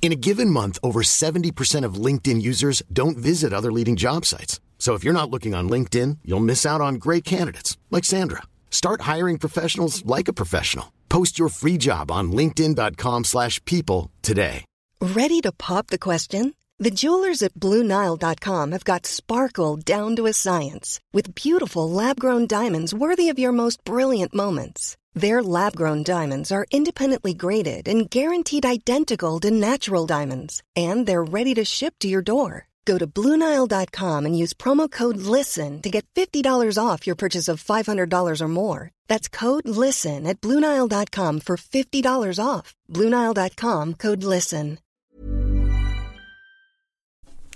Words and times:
In 0.00 0.12
a 0.12 0.16
given 0.16 0.48
month, 0.48 0.78
over 0.82 1.02
70% 1.02 1.84
of 1.84 2.02
LinkedIn 2.06 2.40
users 2.40 2.82
don't 2.90 3.18
visit 3.18 3.52
other 3.52 3.70
leading 3.70 3.94
job 3.94 4.24
sites. 4.24 4.58
So 4.78 4.94
if 4.94 5.04
you're 5.04 5.12
not 5.12 5.28
looking 5.28 5.54
on 5.54 5.68
LinkedIn, 5.68 6.18
you'll 6.24 6.48
miss 6.48 6.64
out 6.64 6.80
on 6.80 6.94
great 6.94 7.24
candidates 7.26 7.76
like 7.90 8.06
Sandra. 8.06 8.44
Start 8.70 9.02
hiring 9.02 9.36
professionals 9.38 10.06
like 10.06 10.28
a 10.28 10.32
professional. 10.32 10.94
Post 11.10 11.38
your 11.38 11.50
free 11.50 11.76
job 11.76 12.10
on 12.10 12.32
linkedin.com/people 12.32 14.10
today. 14.22 14.64
Ready 15.00 15.40
to 15.42 15.52
pop 15.52 15.88
the 15.88 15.98
question? 15.98 16.54
The 16.80 16.90
jewelers 16.90 17.42
at 17.42 17.54
BlueNile.com 17.54 18.72
have 18.72 18.84
got 18.84 19.06
sparkle 19.06 19.76
down 19.76 20.16
to 20.16 20.26
a 20.26 20.32
science 20.32 21.00
with 21.12 21.34
beautiful 21.34 21.90
lab-grown 21.90 22.46
diamonds 22.46 22.94
worthy 22.94 23.28
of 23.30 23.38
your 23.38 23.52
most 23.52 23.82
brilliant 23.84 24.32
moments. 24.32 24.96
Their 25.20 25.42
lab-grown 25.42 26.04
diamonds 26.04 26.52
are 26.52 26.66
independently 26.70 27.34
graded 27.34 27.88
and 27.88 28.10
guaranteed 28.10 28.64
identical 28.64 29.40
to 29.40 29.50
natural 29.50 30.06
diamonds, 30.06 30.62
and 30.76 31.06
they're 31.06 31.24
ready 31.24 31.54
to 31.54 31.64
ship 31.64 31.94
to 31.98 32.08
your 32.08 32.22
door. 32.22 32.68
Go 32.84 32.98
to 32.98 33.06
BlueNile.com 33.06 34.26
and 34.26 34.38
use 34.42 34.56
promo 34.56 34.88
code 34.90 35.16
LISTEN 35.16 35.82
to 35.82 35.90
get 35.90 36.06
$50 36.14 36.78
off 36.78 37.06
your 37.06 37.16
purchase 37.16 37.52
of 37.52 37.62
$500 37.62 38.40
or 38.40 38.48
more. 38.48 38.90
That's 39.08 39.28
code 39.28 39.68
LISTEN 39.68 40.26
at 40.26 40.40
BlueNile.com 40.40 41.40
for 41.40 41.56
$50 41.56 42.44
off. 42.44 42.74
BlueNile.com 42.92 43.94
code 43.94 44.24
LISTEN. 44.24 44.78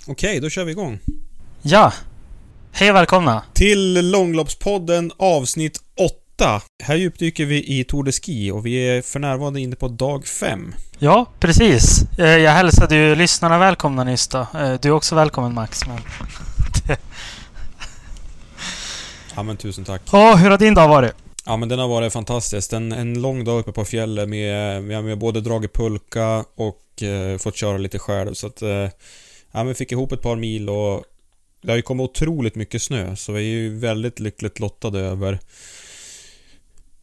Okej, 0.07 0.41
då 0.41 0.51
kör 0.51 0.65
vi 0.65 0.73
igång. 0.73 0.99
Ja. 1.63 1.93
Hej 2.73 2.91
och 2.91 2.97
välkomna. 2.97 3.45
Till 3.53 4.11
Långloppspodden 4.11 5.13
avsnitt 5.17 5.83
8. 5.99 6.22
Här 6.83 6.95
djupdyker 6.97 7.47
vi 7.47 7.79
i 7.81 7.85
Tour 7.85 8.03
de 8.05 8.13
Ski 8.13 8.51
och 8.51 8.67
vi 8.67 8.75
är 8.89 9.03
för 9.03 9.19
närvarande 9.21 9.61
inne 9.61 9.77
på 9.77 9.89
dag 9.89 10.27
5. 10.27 10.75
Ja, 10.99 11.27
precis. 11.41 12.03
Eh, 12.19 12.27
Jag 12.27 12.53
hälsade 12.53 12.97
ju 12.97 13.15
lyssnarna 13.15 13.59
välkomna 13.59 14.05
nyss 14.05 14.29
då. 14.29 14.39
Eh, 14.39 14.75
Du 14.83 14.89
är 14.89 14.93
också 14.93 15.15
välkommen 15.15 15.55
Max. 15.55 15.87
Men... 15.87 15.99
Ja 19.37 19.43
men 19.43 19.57
tusen 19.57 19.85
tack. 19.85 20.03
Ja, 20.13 20.35
hur 20.37 20.51
har 20.51 20.59
din 20.59 20.75
dag 20.75 20.89
varit? 20.89 21.13
Ja 21.47 21.57
men 21.57 21.69
den 21.69 21.79
har 21.79 21.89
varit 21.89 22.13
fantastisk. 22.13 22.73
En, 22.73 22.93
en 22.93 23.23
lång 23.23 23.45
dag 23.45 23.59
uppe 23.61 23.73
på 23.73 23.85
fjället 23.85 24.29
med... 24.29 24.83
Vi 24.83 24.95
har 24.95 25.17
både 25.17 25.41
dragit 25.41 25.73
pulka 25.73 26.45
och 26.55 27.03
eh, 27.03 27.39
fått 27.39 27.57
köra 27.57 27.79
lite 27.79 27.99
själv 27.99 28.35
så 28.35 28.47
att... 28.47 28.63
Eh, 28.63 28.89
ja 29.53 29.65
men 29.65 29.75
fick 29.75 29.93
ihop 29.93 30.13
ett 30.13 30.23
par 30.23 30.37
mil 30.37 30.69
och... 30.71 31.05
Det 31.63 31.71
har 31.71 31.77
ju 31.77 31.83
kommit 31.83 32.11
otroligt 32.11 32.55
mycket 32.55 32.83
snö 32.83 33.17
så 33.17 33.33
vi 33.33 33.39
är 33.41 33.45
ju 33.45 33.79
väldigt 33.79 34.21
lyckligt 34.21 34.61
lottade 34.61 35.01
över... 35.01 35.39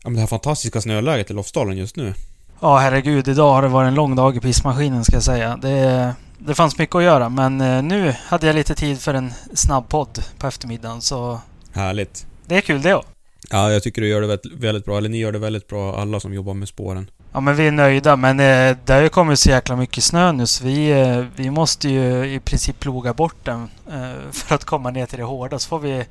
Ja 0.04 0.10
men 0.10 0.14
det 0.14 0.20
här 0.20 0.28
fantastiska 0.28 0.82
snöläget 0.82 1.32
i 1.32 1.34
Lofsdalen 1.34 1.78
just 1.78 1.96
nu. 1.96 2.14
Ja, 2.60 2.78
herregud. 2.78 3.28
Idag 3.28 3.54
har 3.54 3.62
det 3.62 3.68
varit 3.68 3.88
en 3.88 3.96
lång 3.96 4.16
dag 4.16 4.38
i 4.38 4.40
pissmaskinen 4.40 5.04
ska 5.06 5.16
jag 5.16 5.24
säga. 5.24 5.58
Det, 5.58 6.14
det 6.38 6.56
fanns 6.56 6.78
mycket 6.78 6.96
att 6.96 7.04
göra 7.04 7.30
men 7.30 7.62
eh, 7.62 7.84
nu 7.84 8.16
hade 8.26 8.48
jag 8.48 8.56
lite 8.56 8.76
tid 8.76 9.00
för 9.02 9.14
en 9.14 9.34
snabb 9.54 9.90
podd 9.90 10.24
på 10.38 10.48
eftermiddagen 10.48 11.02
så 11.02 11.42
Härligt. 11.72 12.26
det 12.46 12.58
är 12.58 12.62
kul 12.62 12.82
det 12.82 12.96
också. 12.96 13.10
Ja, 13.50 13.72
jag 13.72 13.84
tycker 13.84 14.02
du 14.02 14.08
gör 14.08 14.22
det 14.22 14.28
väldigt, 14.28 14.54
väldigt 14.54 14.86
bra. 14.86 14.98
Eller 14.98 15.10
ni 15.10 15.18
gör 15.18 15.32
det 15.32 15.40
väldigt 15.40 15.68
bra, 15.68 16.02
alla 16.02 16.20
som 16.20 16.34
jobbar 16.34 16.54
med 16.54 16.68
spåren. 16.68 17.10
Ja 17.34 17.40
men 17.40 17.56
vi 17.56 17.68
är 17.68 17.72
nöjda 17.72 18.16
men 18.16 18.40
eh, 18.40 18.78
det 18.86 18.94
har 18.94 19.02
ju 19.02 19.10
kommit 19.10 19.40
så 19.40 19.50
jäkla 19.50 19.76
mycket 19.76 20.04
snö 20.04 20.32
nu 20.32 20.48
så 20.48 20.64
vi, 20.64 20.92
eh, 20.92 21.26
vi 21.36 21.50
måste 21.50 21.90
ju 21.90 22.34
i 22.34 22.40
princip 22.40 22.80
ploga 22.80 23.14
bort 23.14 23.46
den 23.46 23.70
eh, 23.92 24.32
för 24.32 24.56
att 24.56 24.64
komma 24.64 24.92
ner 24.92 25.06
till 25.06 25.18
det 25.18 25.24
hårda. 25.24 25.60
Så 25.60 25.68
får 25.68 25.80
vi 25.80 26.06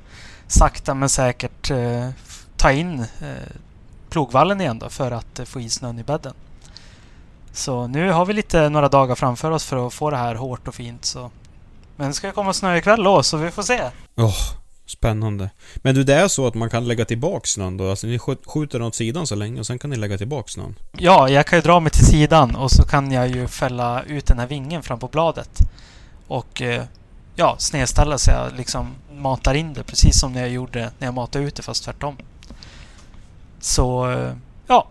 sakta 0.47 0.93
men 0.93 1.09
säkert 1.09 1.71
eh, 1.71 2.09
ta 2.57 2.71
in 2.71 2.99
eh, 2.99 3.27
plogvallen 4.09 4.61
igen 4.61 4.79
då 4.79 4.89
för 4.89 5.11
att 5.11 5.39
eh, 5.39 5.45
få 5.45 5.59
i 5.61 5.69
snön 5.69 5.99
i 5.99 6.03
bädden. 6.03 6.33
Så 7.51 7.87
nu 7.87 8.11
har 8.11 8.25
vi 8.25 8.33
lite 8.33 8.69
några 8.69 8.89
dagar 8.89 9.15
framför 9.15 9.51
oss 9.51 9.65
för 9.65 9.87
att 9.87 9.93
få 9.93 10.09
det 10.09 10.17
här 10.17 10.35
hårt 10.35 10.67
och 10.67 10.75
fint 10.75 11.05
så. 11.05 11.31
Men 11.95 12.07
det 12.07 12.13
ska 12.13 12.31
komma 12.31 12.53
snö 12.53 12.77
ikväll 12.77 13.03
då 13.03 13.23
så 13.23 13.37
vi 13.37 13.51
får 13.51 13.63
se. 13.63 13.81
Åh, 14.17 14.35
spännande. 14.85 15.49
Men 15.75 15.95
du, 15.95 16.03
det 16.03 16.15
är 16.15 16.27
så 16.27 16.47
att 16.47 16.53
man 16.53 16.69
kan 16.69 16.87
lägga 16.87 17.05
tillbaks 17.05 17.49
snön 17.49 17.77
då? 17.77 17.89
Alltså 17.89 18.07
ni 18.07 18.17
skj- 18.17 18.45
skjuter 18.45 18.79
den 18.79 18.87
åt 18.87 18.95
sidan 18.95 19.27
så 19.27 19.35
länge 19.35 19.59
och 19.59 19.67
sen 19.67 19.79
kan 19.79 19.89
ni 19.89 19.95
lägga 19.95 20.17
tillbaks 20.17 20.53
snön? 20.53 20.75
Ja, 20.97 21.29
jag 21.29 21.45
kan 21.47 21.57
ju 21.57 21.63
dra 21.63 21.79
mig 21.79 21.91
till 21.91 22.05
sidan 22.05 22.55
och 22.55 22.71
så 22.71 22.83
kan 22.83 23.11
jag 23.11 23.27
ju 23.27 23.47
fälla 23.47 24.03
ut 24.03 24.25
den 24.25 24.39
här 24.39 24.47
vingen 24.47 24.83
fram 24.83 24.99
på 24.99 25.07
bladet. 25.07 25.59
Och 26.27 26.61
eh, 26.61 26.83
ja, 27.35 27.55
snedställa 27.57 28.17
så 28.17 28.31
jag 28.31 28.57
liksom 28.57 28.87
matar 29.13 29.53
in 29.53 29.73
det 29.73 29.83
precis 29.83 30.19
som 30.19 30.33
när 30.33 30.41
jag 30.41 30.49
gjorde 30.49 30.91
när 30.99 31.07
jag 31.07 31.13
matade 31.13 31.45
ut 31.45 31.55
det 31.55 31.61
fast 31.63 31.83
tvärtom. 31.83 32.17
Så 33.59 34.13
ja, 34.67 34.87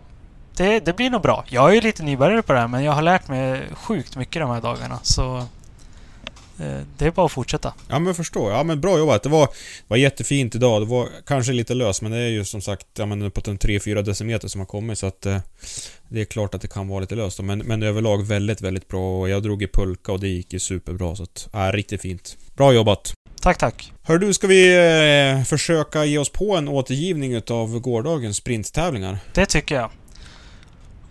det, 0.59 0.79
det 0.79 0.93
blir 0.93 1.09
nog 1.09 1.21
bra. 1.21 1.45
Jag 1.47 1.69
är 1.69 1.73
ju 1.73 1.81
lite 1.81 2.03
nybörjare 2.03 2.41
på 2.41 2.53
det 2.53 2.59
här 2.59 2.67
men 2.67 2.83
jag 2.83 2.91
har 2.91 3.01
lärt 3.01 3.27
mig 3.27 3.63
sjukt 3.73 4.15
mycket 4.15 4.41
de 4.41 4.49
här 4.49 4.61
dagarna 4.61 4.99
så 5.03 5.37
eh, 6.59 6.81
det 6.97 7.05
är 7.05 7.11
bara 7.11 7.25
att 7.25 7.31
fortsätta. 7.31 7.73
Ja 7.87 7.99
men 7.99 8.07
jag 8.07 8.15
förstår. 8.15 8.51
Ja 8.51 8.63
men 8.63 8.81
bra 8.81 8.97
jobbat. 8.97 9.23
Det 9.23 9.29
var, 9.29 9.49
var 9.87 9.97
jättefint 9.97 10.55
idag. 10.55 10.81
Det 10.81 10.85
var 10.85 11.09
kanske 11.25 11.53
lite 11.53 11.73
löst 11.73 12.01
men 12.01 12.11
det 12.11 12.17
är 12.17 12.29
ju 12.29 12.45
som 12.45 12.61
sagt 12.61 12.87
ja, 12.97 13.05
men 13.05 13.21
uppåt 13.21 13.47
en 13.47 13.57
3-4 13.57 14.01
decimeter 14.01 14.47
som 14.47 14.61
har 14.61 14.65
kommit 14.65 14.97
så 14.97 15.07
att 15.07 15.25
eh, 15.25 15.37
Det 16.07 16.21
är 16.21 16.25
klart 16.25 16.55
att 16.55 16.61
det 16.61 16.67
kan 16.67 16.87
vara 16.87 16.99
lite 16.99 17.15
löst 17.15 17.41
men, 17.41 17.59
men 17.59 17.83
överlag 17.83 18.27
väldigt, 18.27 18.61
väldigt 18.61 18.87
bra 18.87 19.19
och 19.19 19.29
jag 19.29 19.43
drog 19.43 19.63
i 19.63 19.67
pulka 19.67 20.11
och 20.11 20.19
det 20.19 20.27
gick 20.27 20.53
ju 20.53 20.59
superbra 20.59 21.15
så 21.15 21.23
att, 21.23 21.49
ja, 21.53 21.71
riktigt 21.71 22.01
fint. 22.01 22.37
Bra 22.55 22.73
jobbat! 22.73 23.13
Tack, 23.41 23.57
tack. 23.57 23.93
Hör 24.03 24.17
du, 24.17 24.33
ska 24.33 24.47
vi 24.47 24.75
eh, 25.37 25.43
försöka 25.43 26.05
ge 26.05 26.17
oss 26.17 26.29
på 26.29 26.55
en 26.57 26.67
återgivning 26.67 27.33
utav 27.33 27.79
gårdagens 27.79 28.37
sprinttävlingar? 28.37 29.17
Det 29.33 29.45
tycker 29.45 29.75
jag. 29.75 29.89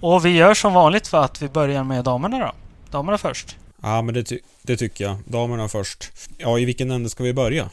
Och 0.01 0.27
vi 0.27 0.31
gör 0.31 0.55
som 0.55 0.73
vanligt 0.75 1.07
för 1.07 1.25
att 1.25 1.43
vi 1.43 1.49
börjar 1.49 1.85
med 1.85 2.05
damerna 2.05 2.39
då. 2.39 2.53
Damerna 2.91 3.19
först. 3.19 3.57
Ja, 3.83 4.03
men 4.03 4.15
det, 4.15 4.23
ty- 4.25 4.41
det 4.63 4.77
tycker 4.77 5.05
jag. 5.05 5.17
Damerna 5.27 5.69
först. 5.69 6.11
Ja, 6.39 6.59
i 6.59 6.65
vilken 6.65 6.91
ände 6.91 7.11
ska 7.11 7.25
vi 7.25 7.33
börja? 7.35 7.71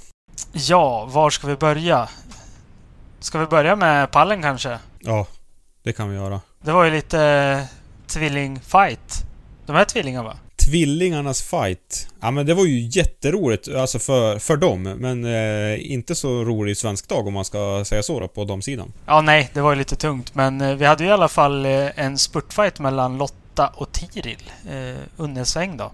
Ja, 0.53 1.05
var 1.05 1.29
ska 1.29 1.47
vi 1.47 1.55
börja? 1.55 2.09
Ska 3.19 3.39
vi 3.39 3.45
börja 3.45 3.75
med 3.75 4.11
pallen 4.11 4.41
kanske? 4.41 4.79
Ja, 4.99 5.27
det 5.83 5.93
kan 5.93 6.09
vi 6.09 6.15
göra. 6.15 6.41
Det 6.61 6.71
var 6.71 6.83
ju 6.85 6.91
lite 6.91 7.21
eh, 7.21 7.65
tvillingfight. 8.07 9.23
De 9.65 9.75
här 9.75 9.85
tvillingarna 9.85 10.23
va? 10.23 10.37
Tvillingarnas 10.65 11.41
fight. 11.41 12.07
Ja 12.21 12.31
men 12.31 12.45
det 12.45 12.53
var 12.53 12.65
ju 12.65 12.79
jätteroligt, 12.79 13.67
alltså 13.75 13.99
för, 13.99 14.39
för 14.39 14.57
dem. 14.57 14.83
Men 14.83 15.25
eh, 15.25 15.91
inte 15.91 16.15
så 16.15 16.43
rolig 16.43 16.77
svensk 16.77 17.09
dag 17.09 17.27
om 17.27 17.33
man 17.33 17.45
ska 17.45 17.83
säga 17.85 18.03
så 18.03 18.19
då, 18.19 18.27
på 18.27 18.43
damsidan. 18.43 18.93
Ja, 19.05 19.21
nej, 19.21 19.49
det 19.53 19.61
var 19.61 19.71
ju 19.71 19.77
lite 19.77 19.95
tungt. 19.95 20.35
Men 20.35 20.61
eh, 20.61 20.75
vi 20.75 20.85
hade 20.85 21.03
ju 21.03 21.09
i 21.09 21.13
alla 21.13 21.27
fall 21.27 21.65
eh, 21.65 21.99
en 21.99 22.17
spurtfight 22.17 22.79
mellan 22.79 23.17
Lotta 23.17 23.67
och 23.67 23.91
Tiril. 23.91 24.51
Eh, 24.69 25.43
sväng 25.43 25.77
då. 25.77 25.91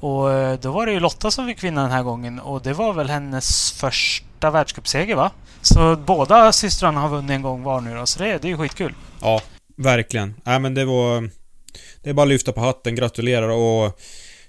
Och 0.00 0.32
eh, 0.32 0.58
då 0.60 0.72
var 0.72 0.86
det 0.86 0.92
ju 0.92 1.00
Lotta 1.00 1.30
som 1.30 1.46
fick 1.46 1.64
vinna 1.64 1.82
den 1.82 1.90
här 1.90 2.02
gången. 2.02 2.40
Och 2.40 2.62
det 2.62 2.72
var 2.72 2.92
väl 2.92 3.08
hennes 3.08 3.72
första 3.72 4.50
världscupseger 4.50 5.16
va? 5.16 5.30
Så 5.62 5.96
båda 5.96 6.52
systrarna 6.52 7.00
har 7.00 7.08
vunnit 7.08 7.30
en 7.30 7.42
gång 7.42 7.62
var 7.62 7.80
nu 7.80 7.94
då. 7.94 8.06
Så 8.06 8.18
det, 8.18 8.38
det 8.38 8.48
är 8.48 8.50
ju 8.50 8.56
skitkul. 8.56 8.94
Ja, 9.20 9.40
verkligen. 9.76 10.34
Ja 10.44 10.58
men 10.58 10.74
det 10.74 10.84
var... 10.84 11.30
Det 12.02 12.10
är 12.10 12.14
bara 12.14 12.22
att 12.22 12.28
lyfta 12.28 12.52
på 12.52 12.60
hatten, 12.60 12.94
gratulerar 12.94 13.48
och... 13.48 14.00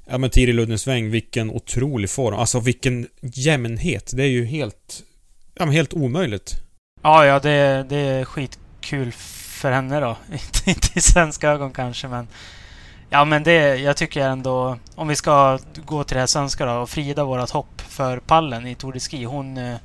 Ja 0.10 0.18
men 0.18 0.30
Tiril 0.30 0.60
Uddensväng, 0.60 1.10
vilken 1.10 1.50
otrolig 1.50 2.10
form. 2.10 2.36
Alltså 2.36 2.60
vilken 2.60 3.08
jämnhet. 3.22 4.12
Det 4.16 4.24
är 4.24 4.28
ju 4.28 4.46
helt... 4.46 5.04
Ja 5.56 5.66
men 5.66 5.74
helt 5.74 5.94
omöjligt. 5.94 6.54
Ja, 7.02 7.26
ja, 7.26 7.40
det, 7.40 7.86
det 7.90 7.98
är 7.98 8.26
skitkul 8.26 9.12
för 9.58 9.72
henne 9.72 10.00
då. 10.00 10.18
Inte, 10.32 10.70
inte 10.70 11.00
i 11.00 11.02
svenska 11.02 11.50
ögon 11.50 11.72
kanske, 11.72 12.08
men... 12.08 12.28
Ja, 13.10 13.26
men 13.26 13.44
det... 13.44 13.76
Jag 13.76 13.98
tycker 13.98 14.22
ändå... 14.22 14.78
Om 14.96 15.08
vi 15.08 15.16
ska 15.16 15.60
gå 15.86 16.04
till 16.04 16.16
det 16.16 16.20
här 16.20 16.28
svenska 16.28 16.66
då. 16.66 16.72
Och 16.72 16.90
Frida, 16.90 17.24
vårat 17.24 17.50
hopp 17.50 17.82
för 17.82 18.20
pallen 18.20 18.68
i 18.68 18.76
Tour 18.76 18.94
de 18.94 19.00
Ski. 19.00 19.24
Hon 19.24 19.58
eh, 19.58 19.78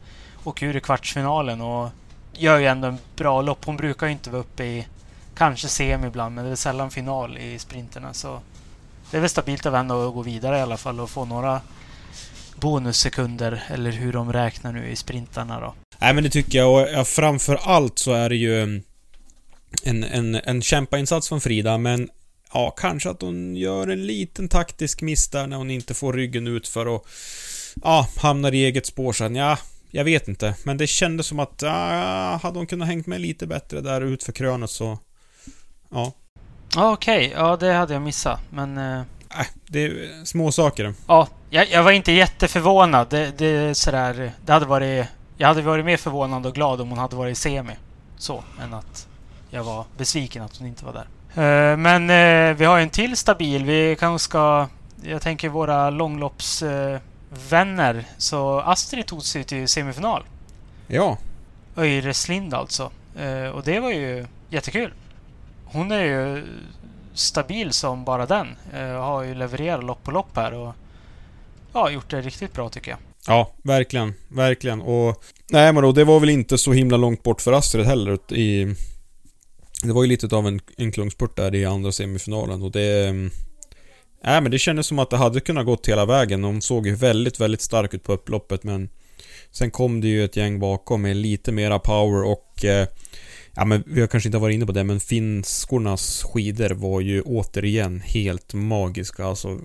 åker 0.44 0.66
ur 0.66 0.76
i 0.76 0.80
kvartsfinalen 0.80 1.60
och 1.60 1.90
gör 2.32 2.58
ju 2.58 2.66
ändå 2.66 2.88
en 2.88 2.98
bra 3.16 3.42
lopp. 3.42 3.64
Hon 3.64 3.76
brukar 3.76 4.06
ju 4.06 4.12
inte 4.12 4.30
vara 4.30 4.40
uppe 4.40 4.64
i... 4.64 4.86
Kanske 5.34 5.68
semi 5.68 6.06
ibland, 6.06 6.34
men 6.34 6.44
det 6.44 6.50
är 6.50 6.56
sällan 6.56 6.90
final 6.90 7.38
i 7.38 7.58
sprinterna. 7.58 8.14
Så 8.14 8.40
det 9.10 9.16
är 9.16 9.20
väl 9.20 9.30
stabilt 9.30 9.66
av 9.66 9.74
henne 9.74 9.94
att 9.94 10.14
gå 10.14 10.22
vidare 10.22 10.58
i 10.58 10.60
alla 10.60 10.76
fall 10.76 11.00
och 11.00 11.10
få 11.10 11.24
några 11.24 11.60
bonussekunder, 12.56 13.62
eller 13.68 13.90
hur 13.90 14.12
de 14.12 14.32
räknar 14.32 14.72
nu 14.72 14.88
i 14.88 14.96
sprintarna 14.96 15.60
då. 15.60 15.74
Nej 15.98 16.14
men 16.14 16.24
det 16.24 16.30
tycker 16.30 16.58
jag 16.58 16.72
och 16.72 16.88
ja, 16.92 17.04
framför 17.04 17.58
allt 17.62 17.98
så 17.98 18.12
är 18.12 18.28
det 18.28 18.36
ju 18.36 18.62
mm, 18.62 18.82
en, 19.82 20.04
en, 20.04 20.34
en 20.34 20.62
kämpainsats 20.62 21.28
från 21.28 21.40
Frida 21.40 21.78
men 21.78 22.08
ja, 22.54 22.70
kanske 22.70 23.10
att 23.10 23.22
hon 23.22 23.56
gör 23.56 23.88
en 23.88 24.06
liten 24.06 24.48
taktisk 24.48 25.02
miss 25.02 25.28
där 25.28 25.46
när 25.46 25.56
hon 25.56 25.70
inte 25.70 25.94
får 25.94 26.12
ryggen 26.12 26.46
ut 26.46 26.68
för 26.68 26.88
och 26.88 27.06
ja, 27.82 28.08
hamnar 28.16 28.54
i 28.54 28.64
eget 28.64 28.86
spår 28.86 29.12
sen. 29.12 29.34
Ja, 29.34 29.58
jag 29.90 30.04
vet 30.04 30.28
inte. 30.28 30.54
Men 30.64 30.76
det 30.76 30.86
kändes 30.86 31.26
som 31.26 31.38
att 31.38 31.62
ja, 31.62 32.40
hade 32.42 32.58
hon 32.58 32.66
kunnat 32.66 32.88
hängt 32.88 33.06
med 33.06 33.20
lite 33.20 33.46
bättre 33.46 33.80
där 33.80 34.00
ut 34.00 34.22
för 34.22 34.32
krönet 34.32 34.70
så... 34.70 34.98
Ja. 35.92 36.12
Okej, 36.76 37.26
okay. 37.26 37.40
ja 37.40 37.56
det 37.56 37.72
hade 37.72 37.92
jag 37.92 38.02
missat. 38.02 38.40
Men... 38.50 38.78
Eh... 38.78 39.00
Äh, 39.38 39.46
det 39.66 39.84
är 39.84 40.24
små 40.24 40.52
saker. 40.52 40.94
Ja, 41.06 41.28
jag, 41.50 41.70
jag, 41.70 41.82
var 41.82 41.92
inte 41.92 42.12
jätteförvånad. 42.12 43.06
Det, 43.10 43.38
det 43.38 43.46
är 43.46 43.74
sådär... 43.74 44.32
Det 44.44 44.52
hade 44.52 44.66
varit... 44.66 45.06
Jag 45.36 45.48
hade 45.48 45.62
varit 45.62 45.84
mer 45.84 45.96
förvånad 45.96 46.46
och 46.46 46.54
glad 46.54 46.80
om 46.80 46.88
hon 46.88 46.98
hade 46.98 47.16
varit 47.16 47.32
i 47.32 47.40
semi. 47.40 47.72
Så, 48.16 48.44
än 48.62 48.74
att 48.74 49.08
jag 49.50 49.64
var 49.64 49.84
besviken 49.96 50.42
att 50.42 50.56
hon 50.56 50.66
inte 50.66 50.84
var 50.84 50.92
där. 50.92 51.06
Uh, 51.36 51.76
men 51.76 52.10
uh, 52.10 52.56
vi 52.56 52.64
har 52.64 52.78
en 52.78 52.90
till 52.90 53.16
stabil. 53.16 53.64
Vi 53.64 53.96
kanske 54.00 54.24
ska... 54.24 54.68
Jag 55.02 55.22
tänker 55.22 55.48
våra 55.48 55.90
långloppsvänner. 55.90 57.94
Uh, 57.94 58.02
så 58.18 58.60
Astrid 58.60 59.06
tog 59.06 59.22
sig 59.22 59.44
till 59.44 59.68
semifinal. 59.68 60.22
Ja. 60.86 61.18
Öjreslind 61.76 62.54
alltså. 62.54 62.90
Uh, 63.20 63.48
och 63.48 63.62
det 63.62 63.80
var 63.80 63.90
ju 63.90 64.26
jättekul. 64.48 64.92
Hon 65.72 65.92
är 65.92 66.04
ju 66.04 66.44
stabil 67.14 67.72
som 67.72 68.04
bara 68.04 68.26
den. 68.26 68.46
Eh, 68.74 69.00
har 69.00 69.22
ju 69.22 69.34
levererat 69.34 69.84
lopp 69.84 70.04
på 70.04 70.10
lopp 70.10 70.36
här 70.36 70.54
och 70.54 70.74
ja, 71.72 71.90
gjort 71.90 72.10
det 72.10 72.20
riktigt 72.20 72.52
bra 72.52 72.68
tycker 72.68 72.90
jag. 72.90 72.98
Ja, 73.26 73.52
verkligen. 73.64 74.14
Verkligen. 74.28 74.80
Och... 74.80 75.24
Nej 75.50 75.72
men 75.72 75.82
då, 75.82 75.92
det 75.92 76.04
var 76.04 76.20
väl 76.20 76.30
inte 76.30 76.58
så 76.58 76.72
himla 76.72 76.96
långt 76.96 77.22
bort 77.22 77.40
för 77.40 77.52
Astrid 77.52 77.86
heller 77.86 78.32
i... 78.32 78.74
Det 79.82 79.92
var 79.92 80.02
ju 80.02 80.08
lite 80.08 80.36
av 80.36 80.46
en, 80.46 80.60
en 80.76 80.92
klungspurt 80.92 81.36
där 81.36 81.54
i 81.54 81.64
andra 81.64 81.92
semifinalen 81.92 82.62
och 82.62 82.70
det... 82.70 83.12
Nej 84.24 84.40
men 84.40 84.50
det 84.50 84.58
kändes 84.58 84.86
som 84.86 84.98
att 84.98 85.10
det 85.10 85.16
hade 85.16 85.40
kunnat 85.40 85.66
gått 85.66 85.88
hela 85.88 86.06
vägen. 86.06 86.44
Hon 86.44 86.62
såg 86.62 86.86
ju 86.86 86.94
väldigt, 86.94 87.40
väldigt 87.40 87.62
stark 87.62 87.94
ut 87.94 88.04
på 88.04 88.12
upploppet 88.12 88.62
men... 88.62 88.88
Sen 89.50 89.70
kom 89.70 90.00
det 90.00 90.08
ju 90.08 90.24
ett 90.24 90.36
gäng 90.36 90.60
bakom 90.60 91.02
med 91.02 91.16
lite 91.16 91.52
mera 91.52 91.78
power 91.78 92.24
och... 92.24 92.64
Eh, 92.64 92.86
ja 93.54 93.64
men 93.64 93.82
vi 93.86 94.00
har 94.00 94.08
kanske 94.08 94.28
inte 94.28 94.38
varit 94.38 94.54
inne 94.54 94.66
på 94.66 94.72
det 94.72 94.84
men 94.84 95.00
finskornas 95.00 96.22
skidor 96.22 96.70
var 96.70 97.00
ju 97.00 97.22
återigen 97.22 98.00
helt 98.00 98.54
magiska. 98.54 99.24
Alltså 99.24 99.58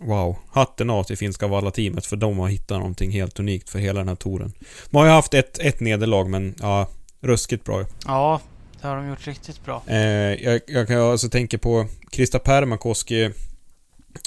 Wow, 0.00 0.36
hatten 0.50 0.90
av 0.90 1.04
till 1.04 1.18
finska 1.18 1.46
Valla-teamet 1.46 2.06
för 2.06 2.16
de 2.16 2.38
har 2.38 2.48
hittat 2.48 2.78
någonting 2.78 3.10
helt 3.10 3.40
unikt 3.40 3.70
för 3.70 3.78
hela 3.78 3.98
den 3.98 4.08
här 4.08 4.16
touren. 4.16 4.52
De 4.90 4.96
har 4.96 5.04
ju 5.04 5.10
haft 5.10 5.34
ett, 5.34 5.58
ett 5.58 5.80
nederlag 5.80 6.24
men 6.24 6.54
ja, 6.60 6.88
ruskigt 7.20 7.64
bra. 7.64 7.84
Ja, 8.06 8.40
det 8.80 8.88
har 8.88 8.96
de 8.96 9.08
gjort 9.08 9.26
riktigt 9.26 9.64
bra. 9.64 9.82
Eh, 9.86 9.98
jag, 10.44 10.60
jag 10.66 10.86
kan 10.86 11.00
alltså 11.00 11.28
tänka 11.28 11.58
på 11.58 11.86
Krista 12.10 12.38
Permakoski. 12.38 13.30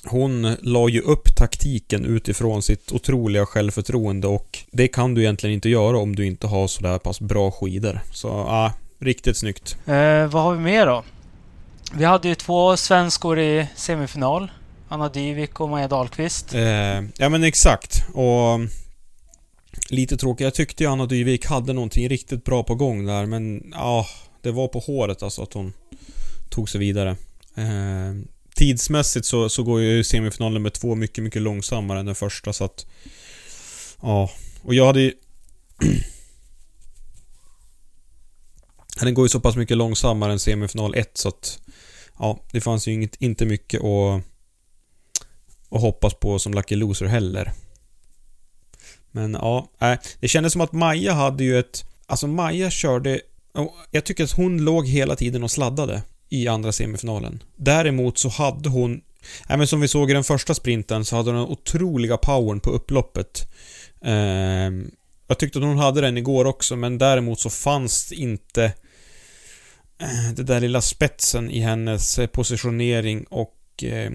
Hon 0.04 0.56
la 0.62 0.90
ju 0.90 1.02
upp 1.02 1.36
taktiken 1.36 2.06
utifrån 2.06 2.62
sitt 2.62 2.92
otroliga 2.92 3.46
självförtroende 3.46 4.28
och 4.28 4.60
det 4.72 4.88
kan 4.88 5.14
du 5.14 5.22
egentligen 5.22 5.54
inte 5.54 5.70
göra 5.70 5.98
om 5.98 6.16
du 6.16 6.26
inte 6.26 6.48
har 6.48 6.68
sådär 6.68 6.98
pass 6.98 7.20
bra 7.20 7.52
skidor. 7.52 8.00
Så 8.14 8.28
ja, 8.28 8.74
riktigt 9.00 9.38
snyggt. 9.38 9.78
Eh, 9.86 10.28
vad 10.28 10.44
har 10.44 10.54
vi 10.54 10.60
mer 10.60 10.86
då? 10.86 11.04
Vi 11.94 12.06
hade 12.06 12.28
ju 12.28 12.36
två 12.36 12.78
svenskor 12.78 13.40
i 13.40 13.68
semifinal. 13.76 14.52
Anna 14.88 15.10
Dyvik 15.10 15.60
och 15.60 15.70
Maja 15.70 15.88
Dahlqvist. 15.88 16.54
Eh, 16.54 17.02
ja 17.18 17.30
men 17.30 17.44
exakt. 17.44 18.06
Och 18.14 18.60
lite 19.90 20.18
tråkigt. 20.18 20.44
Jag 20.44 20.54
tyckte 20.54 20.84
ju 20.84 20.90
Anna 20.90 21.06
Dyvik 21.06 21.46
hade 21.46 21.74
någonting 21.74 22.10
riktigt 22.10 22.46
bra 22.46 22.64
på 22.64 22.76
gång 22.76 23.06
där 23.06 23.26
men 23.26 23.72
ja, 23.76 24.06
det 24.42 24.52
var 24.52 24.68
på 24.68 24.80
håret 24.80 25.24
alltså 25.24 25.44
att 25.44 25.54
hon 25.54 25.74
tog 26.50 26.70
sig 26.70 26.80
vidare. 26.80 27.10
Eh, 27.56 28.14
tidsmässigt 28.62 29.25
så, 29.25 29.50
så 29.50 29.63
går 29.63 29.81
ju 29.81 30.04
semifinal 30.04 30.54
nummer 30.54 30.69
två 30.69 30.96
mycket, 30.96 31.24
mycket 31.24 31.42
långsammare 31.42 32.00
än 32.00 32.06
den 32.06 32.16
första 32.16 32.54
så 32.54 32.63
att... 32.63 32.86
Ja, 34.02 34.31
och 34.62 34.74
jag 34.74 34.86
hade 34.86 35.02
ju... 35.02 35.13
Den 39.02 39.13
går 39.13 39.25
ju 39.25 39.30
så 39.30 39.40
pass 39.40 39.56
mycket 39.56 39.78
långsammare 39.78 40.31
än 40.31 40.40
semifinal 40.40 40.96
1 40.96 41.18
så 41.18 41.30
att... 41.30 41.60
Ja, 42.19 42.40
det 42.52 42.62
fanns 42.62 42.88
ju 42.88 42.94
inget, 42.94 43.16
inte 43.16 43.46
mycket 43.46 43.81
att 43.84 44.22
Att 45.69 45.81
hoppas 45.81 46.13
på 46.13 46.40
som 46.40 46.54
Lucky 46.54 46.75
Loser 46.75 47.06
heller. 47.06 47.52
Men 49.12 49.34
ja, 49.34 49.72
äh, 49.80 50.00
det 50.19 50.28
kändes 50.28 50.54
som 50.54 50.62
att 50.62 50.72
Maja 50.72 51.13
hade 51.13 51.44
ju 51.44 51.60
ett... 51.60 51.86
Alltså 52.06 52.28
Maja 52.28 52.69
körde... 52.69 53.22
Jag 53.92 54.06
tycker 54.06 54.24
att 54.24 54.31
hon 54.31 54.58
låg 54.58 54.88
hela 54.88 55.16
tiden 55.16 55.44
och 55.44 55.52
sladdade 55.52 56.02
i 56.31 56.48
andra 56.48 56.72
semifinalen. 56.72 57.44
Däremot 57.56 58.18
så 58.18 58.30
hade 58.30 58.69
hon... 58.69 59.01
Även 59.48 59.68
som 59.68 59.81
vi 59.81 59.88
såg 59.88 60.12
i 60.12 60.13
den 60.13 60.24
första 60.24 60.54
sprinten 60.54 61.06
så 61.06 61.16
hade 61.16 61.31
hon 61.31 61.39
den 61.39 61.50
otroliga 61.50 62.18
powern 62.18 62.60
på 62.60 62.69
upploppet. 62.69 63.48
Eh, 64.01 64.72
jag 65.28 65.39
tyckte 65.39 65.60
att 65.60 65.66
hon 65.66 65.78
hade 65.78 66.01
den 66.01 66.18
igår 66.18 66.45
också 66.45 66.75
men 66.75 66.98
däremot 66.98 67.39
så 67.39 67.50
fanns 67.50 68.12
inte 68.12 68.63
eh, 69.98 70.33
det 70.36 70.44
där 70.44 70.60
lilla 70.60 70.81
spetsen 70.81 71.51
i 71.51 71.60
hennes 71.60 72.19
eh, 72.19 72.28
positionering 72.28 73.24
och 73.24 73.84
eh, 73.84 74.12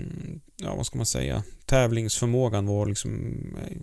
ja, 0.56 0.74
vad 0.74 0.86
ska 0.86 0.96
man 0.96 1.06
säga, 1.06 1.42
tävlingsförmågan 1.66 2.66
var 2.66 2.86
liksom, 2.86 3.12
eh, 3.66 3.76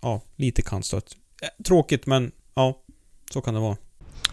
ja, 0.00 0.20
lite 0.36 0.62
kantstött. 0.62 1.16
Eh, 1.42 1.64
tråkigt, 1.64 2.06
men 2.06 2.32
ja, 2.54 2.82
så 3.30 3.40
kan 3.40 3.54
det 3.54 3.60
vara. 3.60 3.76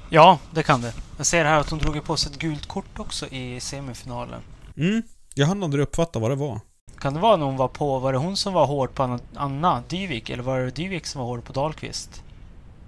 Ja, 0.09 0.39
det 0.51 0.63
kan 0.63 0.81
det. 0.81 0.93
Jag 1.17 1.25
ser 1.25 1.45
här 1.45 1.59
att 1.59 1.69
hon 1.69 1.79
drog 1.79 2.03
på 2.03 2.17
sig 2.17 2.31
ett 2.31 2.39
gult 2.39 2.67
kort 2.67 2.99
också 2.99 3.27
i 3.27 3.59
semifinalen. 3.59 4.41
Mm, 4.77 5.03
jag 5.33 5.47
hann 5.47 5.63
aldrig 5.63 5.83
uppfatta 5.83 6.19
vad 6.19 6.31
det 6.31 6.35
var. 6.35 6.59
Kan 6.99 7.13
det 7.13 7.19
vara 7.19 7.35
när 7.35 7.45
hon 7.45 7.57
var 7.57 7.67
på, 7.67 7.99
var 7.99 8.13
det 8.13 8.19
hon 8.19 8.37
som 8.37 8.53
var 8.53 8.65
hård 8.65 8.93
på 8.93 9.19
Anna 9.35 9.83
Dyvik? 9.87 10.29
Eller 10.29 10.43
var 10.43 10.59
det 10.59 10.71
Dyvik 10.71 11.05
som 11.05 11.19
var 11.19 11.27
hård 11.27 11.43
på 11.43 11.53
Dahlqvist? 11.53 12.23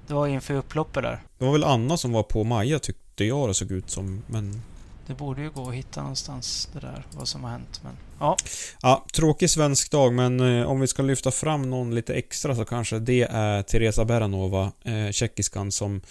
Det 0.07 0.13
var 0.13 0.27
inför 0.27 0.53
upploppet 0.53 1.03
där. 1.03 1.21
Det 1.37 1.45
var 1.45 1.51
väl 1.51 1.63
Anna 1.63 1.97
som 1.97 2.11
var 2.11 2.23
på 2.23 2.43
Maja 2.43 2.79
tyckte 2.79 3.23
jag 3.25 3.49
det 3.49 3.53
såg 3.53 3.71
ut 3.71 3.89
som, 3.89 4.23
men... 4.27 4.61
Det 5.07 5.13
borde 5.13 5.41
ju 5.41 5.49
gå 5.49 5.69
att 5.69 5.75
hitta 5.75 6.01
någonstans 6.01 6.69
det 6.73 6.79
där, 6.79 7.05
vad 7.11 7.27
som 7.27 7.43
har 7.43 7.51
hänt. 7.51 7.81
Men 7.83 7.97
ja. 8.19 8.37
Ja, 8.81 9.05
tråkig 9.13 9.49
svensk 9.49 9.91
dag 9.91 10.13
men 10.13 10.59
eh, 10.59 10.67
om 10.69 10.79
vi 10.79 10.87
ska 10.87 11.01
lyfta 11.03 11.31
fram 11.31 11.69
någon 11.69 11.95
lite 11.95 12.13
extra 12.13 12.55
så 12.55 12.65
kanske 12.65 12.99
det 12.99 13.27
är 13.31 13.61
Teresa 13.61 14.05
Beranova, 14.05 14.71
eh, 14.83 15.11
tjeckiskan 15.11 15.71
som, 15.71 16.01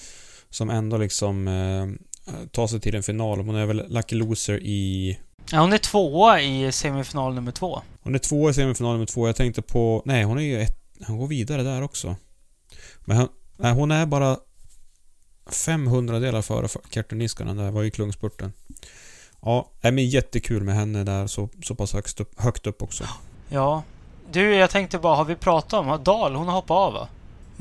som 0.51 0.71
ändå 0.71 0.97
liksom 0.99 1.49
eh, 1.49 1.87
tar 2.53 2.67
sig 2.67 2.81
till 2.81 2.95
en 2.95 3.03
final. 3.03 3.41
Hon 3.41 3.55
är 3.55 3.67
väl 3.67 3.85
lucky 3.89 4.17
loser 4.17 4.63
i... 4.63 5.19
Ja, 5.51 5.61
hon 5.61 5.73
är 5.73 5.79
tvåa 5.79 6.41
i 6.41 6.73
semifinal 6.73 7.35
nummer 7.35 7.53
två. 7.53 7.83
Hon 8.03 8.15
är 8.15 8.19
tvåa 8.19 8.51
i 8.51 8.55
semifinal 8.55 8.93
nummer 8.93 9.07
två. 9.07 9.27
Jag 9.27 9.37
tänkte 9.37 9.63
på... 9.63 10.03
Nej, 10.05 10.25
hon 10.25 10.39
är 10.39 10.43
ju 10.43 10.61
ett... 10.61 10.79
Hon 11.07 11.19
går 11.19 11.27
vidare 11.27 11.63
där 11.63 11.83
också. 11.83 12.17
Men 13.01 13.17
hon, 13.17 13.29
nej, 13.57 13.73
hon 13.73 13.91
är 13.91 14.07
bara 14.07 14.37
500 15.51 16.19
delar 16.19 16.43
före 16.43 16.69
Kertin 16.91 17.19
Niskanen 17.19 17.57
där 17.57 17.71
var 17.71 17.85
i 17.85 17.91
klungspurten. 17.91 18.53
Ja, 19.43 19.71
men 19.81 20.09
jättekul 20.09 20.63
med 20.63 20.75
henne 20.75 21.05
där 21.05 21.27
så, 21.27 21.49
så 21.63 21.75
pass 21.75 21.93
högst 21.93 22.21
upp, 22.21 22.41
högt 22.41 22.67
upp 22.67 22.83
också. 22.83 23.05
Ja. 23.49 23.83
Du, 24.33 24.55
jag 24.55 24.71
tänkte 24.71 24.99
bara, 24.99 25.17
har 25.17 25.25
vi 25.25 25.37
pratat 25.37 25.73
om 25.73 26.05
Dahl? 26.05 26.35
Hon 26.35 26.47
har 26.47 26.55
hoppat 26.55 26.77
av 26.77 26.93
va? 26.93 27.09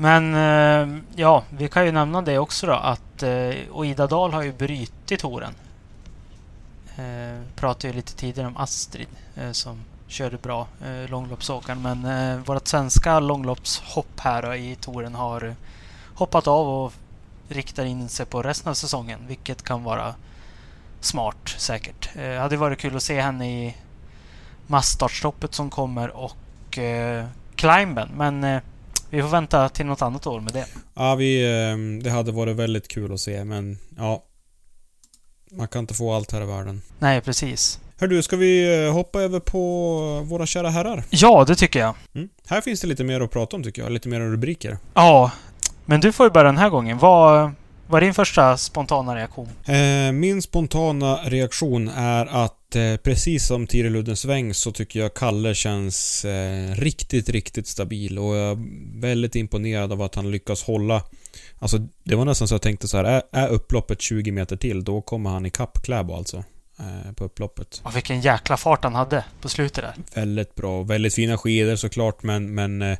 Men 0.00 0.34
eh, 0.34 1.02
ja, 1.16 1.44
vi 1.50 1.68
kan 1.68 1.86
ju 1.86 1.92
nämna 1.92 2.22
det 2.22 2.38
också 2.38 2.66
då 2.66 2.72
att 2.72 3.22
eh, 3.22 3.54
och 3.70 3.86
Ida 3.86 4.06
Dahl 4.06 4.32
har 4.32 4.42
ju 4.42 4.52
brutit 4.52 5.20
touren. 5.20 5.54
Eh, 6.96 7.42
pratade 7.56 7.88
ju 7.88 7.92
lite 7.92 8.16
tidigare 8.16 8.48
om 8.48 8.56
Astrid 8.56 9.08
som 9.52 9.78
körde 10.08 10.36
bra, 10.36 10.66
eh, 10.84 11.10
långloppsåkaren. 11.10 11.82
Men 11.82 12.04
eh, 12.04 12.38
vårt 12.38 12.68
svenska 12.68 13.20
långloppshopp 13.20 14.20
här 14.20 14.42
då, 14.42 14.54
i 14.54 14.74
touren 14.74 15.14
har 15.14 15.54
hoppat 16.14 16.46
av 16.46 16.68
och 16.68 16.92
riktar 17.48 17.84
in 17.84 18.08
sig 18.08 18.26
på 18.26 18.42
resten 18.42 18.70
av 18.70 18.74
säsongen, 18.74 19.20
vilket 19.26 19.62
kan 19.62 19.84
vara 19.84 20.14
smart 21.00 21.48
säkert. 21.56 22.10
Det 22.14 22.34
eh, 22.34 22.40
hade 22.40 22.56
varit 22.56 22.78
kul 22.78 22.96
att 22.96 23.02
se 23.02 23.20
henne 23.20 23.50
i 23.50 23.76
massstartstoppet 24.66 25.54
som 25.54 25.70
kommer 25.70 26.16
och 26.16 26.78
eh, 26.78 27.26
climben, 27.54 28.08
men 28.16 28.60
vi 29.10 29.22
får 29.22 29.28
vänta 29.28 29.68
till 29.68 29.86
något 29.86 30.02
annat 30.02 30.26
år 30.26 30.40
med 30.40 30.52
det. 30.52 30.66
Ja, 30.94 31.14
vi, 31.14 31.44
eh, 31.44 32.02
det 32.04 32.10
hade 32.10 32.32
varit 32.32 32.56
väldigt 32.56 32.88
kul 32.88 33.12
att 33.12 33.20
se, 33.20 33.44
men 33.44 33.78
ja. 33.96 34.24
Man 35.50 35.68
kan 35.68 35.80
inte 35.80 35.94
få 35.94 36.12
allt 36.14 36.32
här 36.32 36.42
i 36.42 36.46
världen. 36.46 36.82
Nej, 36.98 37.20
precis. 37.20 37.80
Hör 38.00 38.08
du, 38.08 38.22
ska 38.22 38.36
vi 38.36 38.84
eh, 38.86 38.92
hoppa 38.92 39.20
över 39.20 39.40
på 39.40 39.60
våra 40.24 40.46
kära 40.46 40.68
herrar? 40.70 41.04
Ja, 41.10 41.44
det 41.44 41.54
tycker 41.54 41.80
jag. 41.80 41.94
Mm. 42.14 42.28
Här 42.48 42.60
finns 42.60 42.80
det 42.80 42.86
lite 42.86 43.04
mer 43.04 43.20
att 43.20 43.30
prata 43.30 43.56
om 43.56 43.62
tycker 43.62 43.82
jag, 43.82 43.92
lite 43.92 44.08
mer 44.08 44.20
rubriker. 44.20 44.78
Ja, 44.94 45.30
men 45.84 46.00
du 46.00 46.12
får 46.12 46.26
ju 46.26 46.30
börja 46.30 46.46
den 46.46 46.58
här 46.58 46.70
gången. 46.70 46.98
Vad 46.98 47.52
var 47.88 48.00
din 48.00 48.14
första 48.14 48.56
spontana 48.56 49.16
reaktion? 49.16 49.48
Eh, 49.64 50.12
min 50.12 50.42
spontana 50.42 51.16
reaktion 51.24 51.88
är 51.88 52.26
att 52.26 52.76
eh, 52.76 52.96
precis 52.96 53.46
som 53.46 53.66
Tiril 53.66 53.96
Uddensväng 53.96 54.54
så 54.54 54.72
tycker 54.72 55.00
jag 55.00 55.14
Kalle 55.14 55.54
känns 55.54 56.24
eh, 56.24 56.74
riktigt, 56.74 57.28
riktigt 57.28 57.66
stabil 57.66 58.18
och 58.18 58.36
jag 58.36 58.50
är 58.50 58.58
väldigt 59.00 59.36
imponerad 59.36 59.92
av 59.92 60.02
att 60.02 60.14
han 60.14 60.30
lyckas 60.30 60.62
hålla 60.62 61.02
Alltså 61.60 61.78
det 62.04 62.14
var 62.14 62.24
nästan 62.24 62.48
så 62.48 62.54
jag 62.54 62.62
tänkte 62.62 62.88
så 62.88 62.96
här, 62.96 63.04
är, 63.04 63.22
är 63.32 63.48
upploppet 63.48 64.00
20 64.00 64.32
meter 64.32 64.56
till 64.56 64.84
då 64.84 65.00
kommer 65.00 65.30
han 65.30 65.46
ikapp 65.46 65.82
Kläbo 65.82 66.14
alltså. 66.14 66.44
på 67.16 67.24
upploppet. 67.24 67.80
Och 67.84 67.96
vilken 67.96 68.20
jäkla 68.20 68.56
fart 68.56 68.84
han 68.84 68.94
hade 68.94 69.24
på 69.40 69.48
slutet 69.48 69.84
där. 69.84 70.20
Väldigt 70.20 70.54
bra. 70.54 70.82
Väldigt 70.82 71.14
fina 71.14 71.38
skidor 71.38 71.76
såklart 71.76 72.22
men, 72.22 72.54
men 72.54 72.96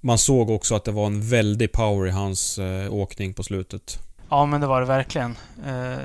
man 0.00 0.18
såg 0.18 0.50
också 0.50 0.74
att 0.74 0.84
det 0.84 0.92
var 0.92 1.06
en 1.06 1.28
väldig 1.28 1.72
power 1.72 2.08
i 2.08 2.10
hans 2.10 2.58
åkning 2.90 3.34
på 3.34 3.42
slutet. 3.42 3.98
Ja, 4.30 4.46
men 4.46 4.60
det 4.60 4.66
var 4.66 4.80
det 4.80 4.86
verkligen. 4.86 5.36
Eh, 5.66 5.98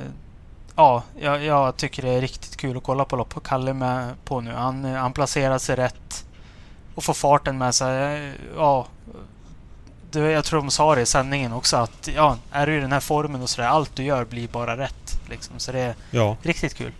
ja, 0.75 1.03
jag, 1.19 1.43
jag, 1.43 1.77
tycker 1.77 2.01
det 2.01 2.09
är 2.09 2.21
riktigt 2.21 2.57
kul 2.57 2.77
att 2.77 2.83
kolla 2.83 3.05
på 3.05 3.15
lopp 3.15 3.43
Kalle 3.43 3.73
med 3.73 4.13
på 4.25 4.41
nu. 4.41 4.51
Han, 4.51 4.85
eh, 4.85 4.93
han 4.93 5.13
placerar 5.13 5.57
sig 5.57 5.75
rätt 5.75 6.25
och 6.95 7.03
får 7.03 7.13
farten 7.13 7.57
med 7.57 7.75
sig. 7.75 8.25
Eh, 8.27 8.33
ja, 8.55 8.87
det, 10.11 10.19
jag 10.19 10.45
tror 10.45 10.59
de 10.59 10.71
sa 10.71 10.95
det 10.95 11.01
i 11.01 11.05
sändningen 11.05 11.53
också 11.53 11.77
att 11.77 12.09
ja, 12.15 12.37
är 12.51 12.67
du 12.67 12.77
i 12.77 12.79
den 12.79 12.91
här 12.91 12.99
formen 12.99 13.41
och 13.41 13.49
sådär, 13.49 13.67
allt 13.67 13.95
du 13.95 14.03
gör 14.03 14.25
blir 14.25 14.47
bara 14.47 14.77
rätt. 14.77 15.19
Liksom. 15.29 15.53
Så 15.59 15.71
det 15.71 15.79
är 15.79 15.95
Ja, 16.11 16.37
riktigt 16.41 16.73
kul. 16.73 16.91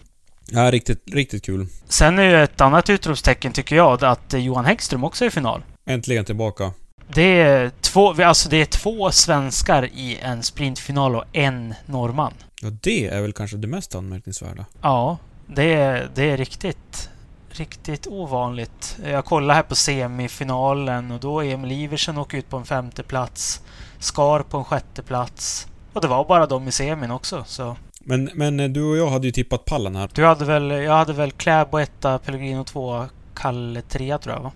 ja 0.46 0.72
riktigt, 0.72 1.03
riktigt 1.13 1.46
kul. 1.46 1.68
Sen 1.88 2.20
är 2.20 2.24
ju 2.24 2.44
ett 2.44 2.62
annat 2.62 2.89
utropstecken 2.89 3.51
tycker 3.51 3.75
jag 3.75 4.03
att 4.03 4.34
Johan 4.34 4.65
Häggström 4.65 5.03
också 5.03 5.25
är 5.25 5.27
i 5.27 5.32
final. 5.32 5.62
Äntligen 5.86 6.25
tillbaka. 6.25 6.72
Det 7.15 7.41
är 7.41 7.72
två, 7.82 8.24
alltså 8.24 8.50
det 8.50 8.62
är 8.62 8.65
två 8.65 9.12
svenskar 9.12 9.86
i 9.86 10.17
en 10.22 10.43
sprintfinal 10.43 11.15
och 11.15 11.24
en 11.32 11.74
norrman. 11.86 12.34
Ja, 12.62 12.70
det 12.82 13.08
är 13.08 13.22
väl 13.22 13.34
kanske 13.34 13.58
det 13.58 13.67
mest 13.67 13.96
anmärkningsvärda. 13.96 14.65
Ja, 14.82 15.17
det 15.48 15.74
är, 15.74 16.10
det 16.15 16.32
är 16.32 16.38
riktigt, 16.38 17.10
riktigt 17.50 18.08
ovanligt. 18.08 18.98
Jag 19.05 19.25
kollade 19.25 19.53
här 19.53 19.63
på 19.63 19.75
semifinalen 19.75 21.12
och 21.12 21.20
då 21.20 21.41
Emil 21.41 21.72
Iversen 21.72 22.17
åker 22.17 22.38
ut 22.38 22.50
på 22.50 22.58
en 22.58 22.65
femte 22.65 23.03
plats. 23.03 23.62
Skar 24.00 24.39
på 24.39 24.58
en 24.58 24.63
sjätte 24.63 25.03
plats. 25.03 25.67
Och 25.93 26.01
det 26.01 26.08
var 26.08 26.25
bara 26.25 26.46
de 26.46 26.67
i 26.67 26.72
semin 26.72 27.12
också. 27.12 27.43
Så. 27.48 27.75
Men, 28.00 28.29
men 28.34 28.60
eh, 28.60 28.70
du 28.70 28.84
och 28.84 28.98
jag 28.98 29.10
hade 29.10 29.27
ju 29.27 29.32
tippat 29.32 29.65
pallen 29.65 29.96
här. 29.96 30.10
Du 30.13 30.25
hade 30.25 30.46
väl, 30.46 30.72
jag 30.72 30.93
hade 30.93 31.13
väl 31.13 31.32
Kläbo 31.32 31.77
etta, 31.77 32.20
Pellegrino 32.20 32.63
tvåa, 32.63 33.10
Kalle 33.36 33.82
trea 33.82 34.17
tror 34.17 34.36
jag 34.36 34.43
va? 34.43 34.51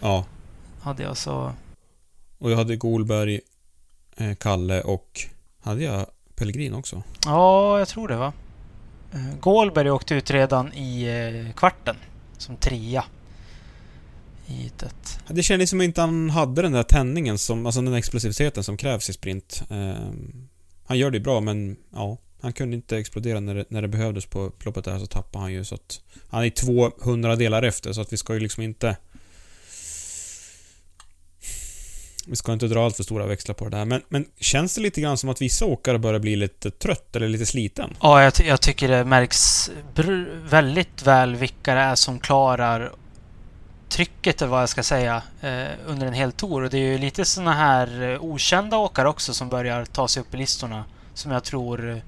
Ja. 0.00 0.24
Hade 0.80 1.02
jag 1.02 1.16
så... 1.16 1.52
Och 2.38 2.50
jag 2.50 2.56
hade 2.56 2.76
Golberg, 2.76 3.40
eh, 4.16 4.34
Kalle 4.34 4.80
och... 4.80 5.20
Hade 5.60 5.82
jag 5.82 6.06
Pellegrin 6.34 6.74
också? 6.74 7.02
Ja, 7.24 7.78
jag 7.78 7.88
tror 7.88 8.08
det 8.08 8.16
va. 8.16 8.32
Eh, 9.12 9.38
Gålberg 9.40 9.90
åkte 9.90 10.14
ut 10.14 10.30
redan 10.30 10.72
i 10.72 11.04
eh, 11.04 11.54
kvarten. 11.54 11.96
Som 12.38 12.56
trea. 12.56 13.04
I 14.46 14.52
heatet. 14.52 15.20
Det 15.28 15.42
kändes 15.42 15.70
som 15.70 15.80
att 15.80 15.84
inte 15.84 16.00
han 16.00 16.30
hade 16.30 16.62
den 16.62 16.72
där 16.72 16.82
tändningen 16.82 17.38
som, 17.38 17.66
alltså 17.66 17.80
den 17.80 17.94
explosiviteten 17.94 18.64
som 18.64 18.76
krävs 18.76 19.10
i 19.10 19.12
sprint. 19.12 19.62
Eh, 19.70 20.10
han 20.84 20.98
gör 20.98 21.10
det 21.10 21.20
bra 21.20 21.40
men 21.40 21.76
ja, 21.92 22.18
han 22.40 22.52
kunde 22.52 22.76
inte 22.76 22.98
explodera 22.98 23.40
när 23.40 23.54
det, 23.54 23.64
när 23.68 23.82
det 23.82 23.88
behövdes 23.88 24.26
på 24.26 24.40
upploppet 24.40 24.84
där 24.84 24.98
så 24.98 25.06
tappade 25.06 25.42
han 25.42 25.52
ju 25.52 25.64
så 25.64 25.74
att... 25.74 26.00
Han 26.28 26.44
är 26.44 26.50
200 26.50 27.36
delar 27.36 27.62
efter 27.62 27.92
så 27.92 28.00
att 28.00 28.12
vi 28.12 28.16
ska 28.16 28.34
ju 28.34 28.40
liksom 28.40 28.62
inte... 28.62 28.96
Vi 32.28 32.36
ska 32.36 32.52
inte 32.52 32.68
dra 32.68 32.84
allt 32.84 32.96
för 32.96 33.02
stora 33.02 33.26
växlar 33.26 33.54
på 33.54 33.68
det 33.68 33.76
här 33.76 33.84
men, 33.84 34.02
men 34.08 34.26
känns 34.40 34.74
det 34.74 34.80
lite 34.80 35.00
grann 35.00 35.18
som 35.18 35.28
att 35.28 35.42
vissa 35.42 35.64
åkare 35.64 35.98
börjar 35.98 36.20
bli 36.20 36.36
lite 36.36 36.70
trött 36.70 37.16
eller 37.16 37.28
lite 37.28 37.46
sliten? 37.46 37.96
Ja, 38.00 38.22
jag, 38.22 38.34
ty- 38.34 38.44
jag 38.44 38.60
tycker 38.60 38.88
det 38.88 39.04
märks 39.04 39.70
väldigt 40.50 41.02
väl 41.02 41.36
vilka 41.36 41.74
det 41.74 41.80
är 41.80 41.94
som 41.94 42.18
klarar 42.18 42.92
trycket, 43.88 44.42
eller 44.42 44.50
vad 44.50 44.62
jag 44.62 44.68
ska 44.68 44.82
säga, 44.82 45.22
eh, 45.40 45.66
under 45.86 46.06
en 46.06 46.12
hel 46.12 46.32
tour. 46.32 46.62
Och 46.62 46.70
det 46.70 46.78
är 46.78 46.92
ju 46.92 46.98
lite 46.98 47.24
såna 47.24 47.52
här 47.52 48.02
eh, 48.02 48.24
okända 48.24 48.76
åkare 48.76 49.08
också 49.08 49.34
som 49.34 49.48
börjar 49.48 49.84
ta 49.84 50.08
sig 50.08 50.20
upp 50.20 50.34
i 50.34 50.36
listorna. 50.36 50.84
Som 51.14 51.32
jag 51.32 51.44
tror... 51.44 51.90
Eh, 51.90 51.98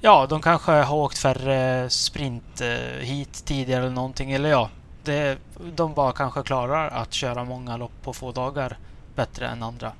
ja, 0.00 0.26
de 0.26 0.42
kanske 0.42 0.72
har 0.72 0.96
åkt 0.96 1.18
färre 1.18 1.90
sprint 1.90 2.60
eh, 2.60 3.00
hit 3.00 3.42
tidigare 3.44 3.82
eller 3.82 3.94
någonting. 3.94 4.32
Eller 4.32 4.48
ja, 4.48 4.70
det, 5.04 5.38
de 5.74 5.94
bara 5.94 6.12
kanske 6.12 6.42
klarar 6.42 6.88
att 6.88 7.12
köra 7.12 7.44
många 7.44 7.76
lopp 7.76 8.02
på 8.02 8.12
få 8.12 8.32
dagar 8.32 8.78
bättre 9.16 9.48
än 9.48 9.62
andra. 9.62 9.92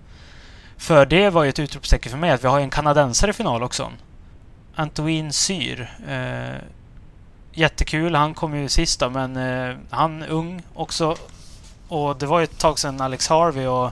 För 0.77 1.07
det 1.07 1.31
var 1.31 1.45
ju 1.45 1.49
ett 1.51 1.59
utropstecken 1.59 2.11
för 2.13 2.19
mig 2.19 2.31
att 2.31 2.45
vi 2.45 2.49
har 2.49 2.61
en 2.61 2.71
kanadensare 2.71 3.31
i 3.31 3.35
final 3.35 3.63
också. 3.63 3.91
Antoine 4.75 5.33
Syr. 5.33 5.91
Eh, 6.09 6.61
jättekul. 7.53 8.15
Han 8.15 8.35
kom 8.35 8.57
ju 8.57 8.69
sist 8.69 9.01
då, 9.01 9.11
men 9.11 9.37
eh, 9.37 9.77
han 9.91 10.23
är 10.23 10.29
ung 10.29 10.63
också. 10.75 11.17
Och 11.89 12.17
det 12.17 12.27
var 12.27 12.39
ju 12.39 12.45
ett 12.45 12.59
tag 12.59 12.79
sedan 12.79 13.01
Alex 13.01 13.29
Harvey 13.29 13.67
och 13.67 13.91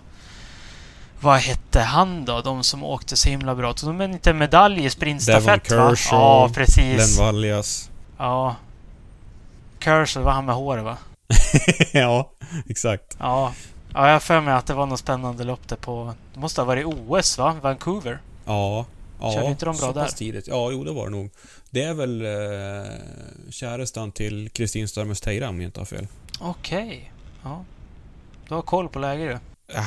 vad 1.21 1.39
hette 1.39 1.81
han 1.81 2.25
då? 2.25 2.41
De 2.41 2.63
som 2.65 2.85
åkte 2.85 3.17
så 3.17 3.29
himla 3.29 3.55
bra. 3.55 3.73
Tog 3.73 3.99
de 3.99 4.03
inte 4.05 4.33
medalj 4.33 4.85
i 4.85 4.91
sprintstafett 4.91 5.69
Devon 5.69 5.85
va? 5.85 5.91
Kershaw, 5.91 6.25
Ja, 6.25 6.51
precis. 6.55 7.17
Glenn 7.17 7.27
Vallias. 7.27 7.91
Ja. 8.19 8.57
Kershaw 9.81 10.25
var 10.25 10.33
han 10.33 10.47
med 10.47 10.55
håret 10.55 10.85
va? 10.85 10.97
ja, 11.93 12.31
exakt. 12.69 13.17
Ja. 13.19 13.53
Ja, 13.95 14.07
jag 14.07 14.13
har 14.13 14.21
för 14.21 14.41
mig 14.41 14.55
att 14.55 14.67
det 14.67 14.75
var 14.75 14.87
något 14.87 15.01
spännande 15.01 15.45
lopp 15.45 15.69
där 15.69 15.77
på... 15.77 16.15
Det 16.35 16.41
måste 16.41 16.61
ha 16.61 16.67
varit 16.67 16.87
OS 16.87 17.39
va? 17.39 17.57
Vancouver? 17.63 18.19
Ja. 18.45 18.87
Ja, 19.21 19.33
Körde 19.33 19.47
inte 19.47 19.65
de 19.65 19.77
bra 19.77 19.87
så 19.87 19.93
pass 19.93 20.11
där? 20.11 20.19
tidigt. 20.19 20.49
Ja, 20.49 20.71
jo 20.71 20.85
det 20.85 20.93
var 20.93 21.05
det 21.05 21.11
nog. 21.11 21.31
Det 21.71 21.83
är 21.83 21.95
väl 21.95 22.21
eh, 22.21 22.91
kärestan 23.51 24.13
till 24.13 24.51
Kristin 24.51 24.89
Störmes 24.89 25.21
Teira 25.21 25.49
om 25.49 25.61
jag 25.61 25.69
inte 25.69 25.81
har 25.81 25.85
fel. 25.85 26.07
Okej. 26.41 27.13
Ja. 27.43 27.65
Du 28.49 28.55
har 28.55 28.63
koll 28.63 28.89
på 28.89 28.99
läget 28.99 29.41
du. 29.69 29.75
Ah, 29.79 29.87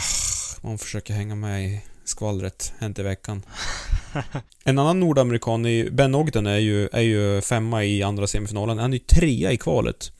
man 0.62 0.78
försöker 0.78 1.14
hänga 1.14 1.36
med 1.36 1.66
i 1.66 1.82
skvallret. 2.04 2.74
Hänt 2.80 3.00
i 3.00 3.04
veckan. 3.04 3.44
en 4.64 4.80
annan 4.80 5.00
nordamerikan, 5.00 5.66
är 5.66 5.90
Ben 5.90 6.16
Ogden, 6.16 6.48
är 6.48 6.58
ju, 6.58 6.90
är 6.92 7.02
ju 7.02 7.42
femma 7.42 7.84
i 7.84 8.04
andra 8.04 8.28
semifinalen. 8.28 8.78
Han 8.78 8.94
är 8.94 8.98
ju 8.98 9.04
trea 9.04 9.52
i 9.52 9.58
kvalet. 9.58 10.12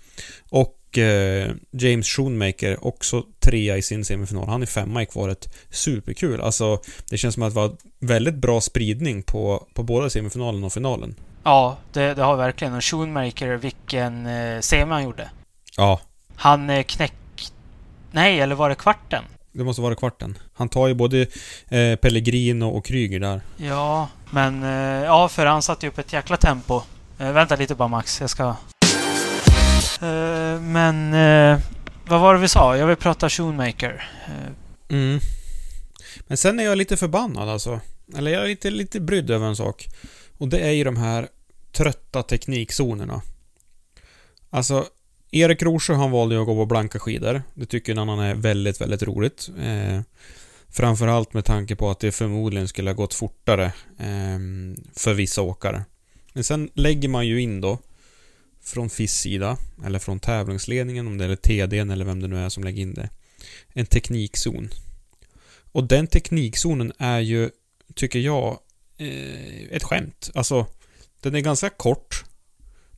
Och 0.50 0.77
eh, 0.98 1.52
James 1.72 2.08
Schoonmaker, 2.08 2.88
också 2.88 3.24
trea 3.40 3.78
i 3.78 3.82
sin 3.82 4.06
semifinal. 4.06 4.50
Han 4.50 4.62
är 4.62 4.66
femma 4.66 5.02
i 5.02 5.06
kvalet. 5.06 5.54
Superkul. 5.70 6.42
Alltså, 6.42 6.80
det 7.10 7.18
känns 7.18 7.34
som 7.34 7.44
att 7.44 7.54
det 7.54 7.60
var 7.60 7.76
väldigt 8.00 8.36
bra 8.36 8.62
spridning 8.62 9.24
på, 9.24 9.68
på 9.74 9.84
både 9.84 10.10
semifinalen 10.10 10.64
och 10.64 10.74
finalen. 10.74 11.16
Ja, 11.44 11.78
det, 11.94 12.14
det 12.14 12.24
har 12.24 12.36
verkligen. 12.36 12.74
Och 12.74 12.84
Schoonmaker, 12.84 13.56
vilken 13.56 14.26
eh, 14.26 14.60
semi 14.60 14.92
han 14.92 15.04
gjorde. 15.04 15.30
Ja, 15.78 16.00
Han 16.36 16.70
eh, 16.70 16.84
knäck... 16.84 17.14
Nej, 18.12 18.40
eller 18.40 18.56
var 18.56 18.70
det 18.70 18.76
kvarten? 18.76 19.24
det 19.52 19.64
måste 19.64 19.82
vara 19.82 19.96
kvarten. 19.96 20.38
Han 20.54 20.70
tar 20.70 20.88
ju 20.88 20.94
både 20.94 21.22
eh, 21.70 21.96
Pellegrino 21.96 22.66
och 22.66 22.86
Kryger 22.86 23.20
där. 23.20 23.42
Ja, 23.58 24.08
men... 24.32 24.64
Eh, 24.64 25.06
ja, 25.06 25.28
för 25.28 25.46
han 25.46 25.62
satte 25.62 25.86
ju 25.86 25.90
upp 25.90 25.98
ett 25.98 26.14
jäkla 26.14 26.38
tempo. 26.38 26.82
Eh, 27.20 27.32
vänta 27.32 27.56
lite 27.56 27.76
bara 27.76 27.88
Max, 27.88 28.22
jag 28.22 28.30
ska... 28.30 28.56
Eh, 30.02 30.62
men... 30.62 31.14
uh, 31.14 31.60
vad 32.08 32.22
var 32.22 32.34
det 32.34 32.40
vi 32.40 32.48
sa? 32.48 32.78
Jag 32.78 32.88
vill 32.88 32.96
prata 32.96 33.30
Schoonmaker. 33.30 34.10
Uh. 34.30 34.36
Eh. 34.36 34.52
Mm. 34.90 35.20
Men 36.28 36.38
sen 36.38 36.60
är 36.60 36.64
jag 36.64 36.78
lite 36.78 36.98
förbannad 36.98 37.50
alltså. 37.50 37.80
Eller 38.18 38.32
jag 38.32 38.44
är 38.44 38.48
lite, 38.48 38.70
lite 38.70 39.00
brydd 39.00 39.32
över 39.32 39.48
en 39.48 39.56
sak. 39.56 39.88
Och 40.38 40.48
det 40.48 40.60
är 40.60 40.72
ju 40.72 40.84
de 40.84 40.98
här 40.98 41.28
trötta 41.72 42.24
teknikzonerna. 42.24 43.22
Alltså, 44.50 44.86
Erik 45.32 45.62
Rosjö 45.62 45.94
han 45.94 46.12
valde 46.12 46.36
ju 46.36 46.42
att 46.42 46.48
gå 46.48 46.56
på 46.56 46.66
blanka 46.66 47.00
skidor. 47.00 47.44
Det 47.54 47.66
tycker 47.66 47.92
en 47.92 48.00
annan 48.00 48.20
är 48.20 48.36
väldigt, 48.36 48.82
väldigt 48.82 49.04
roligt. 49.04 49.50
Eh, 49.62 50.02
framförallt 50.70 51.34
med 51.34 51.46
tanke 51.46 51.76
på 51.76 51.90
att 51.90 52.00
det 52.00 52.12
förmodligen 52.12 52.68
skulle 52.68 52.90
ha 52.90 52.96
gått 52.96 53.14
fortare 53.14 53.66
eh, 54.00 54.40
för 54.96 55.14
vissa 55.14 55.42
åkare. 55.42 55.86
Men 56.34 56.44
sen 56.44 56.70
lägger 56.74 57.10
man 57.10 57.28
ju 57.28 57.42
in 57.42 57.62
då 57.62 57.80
från 58.68 58.90
FIS 58.90 59.14
sida, 59.14 59.58
eller 59.86 60.00
från 60.00 60.20
tävlingsledningen, 60.20 61.08
om 61.08 61.18
det 61.18 61.26
är 61.26 61.36
TDn 61.36 61.92
eller 61.92 62.06
vem 62.06 62.22
det 62.22 62.28
nu 62.28 62.38
är 62.38 62.50
som 62.50 62.64
lägger 62.64 62.82
in 62.82 62.94
det. 62.94 63.10
En 63.70 63.86
teknikzon. 63.86 64.70
Och 65.72 65.84
den 65.84 66.08
teknikzonen 66.08 66.94
är 66.98 67.20
ju, 67.20 67.50
tycker 67.96 68.20
jag, 68.20 68.60
eh, 68.98 69.72
ett 69.72 69.84
skämt. 69.84 70.32
Alltså, 70.36 70.66
den 71.22 71.36
är 71.36 71.40
ganska 71.40 71.70
kort. 71.70 72.24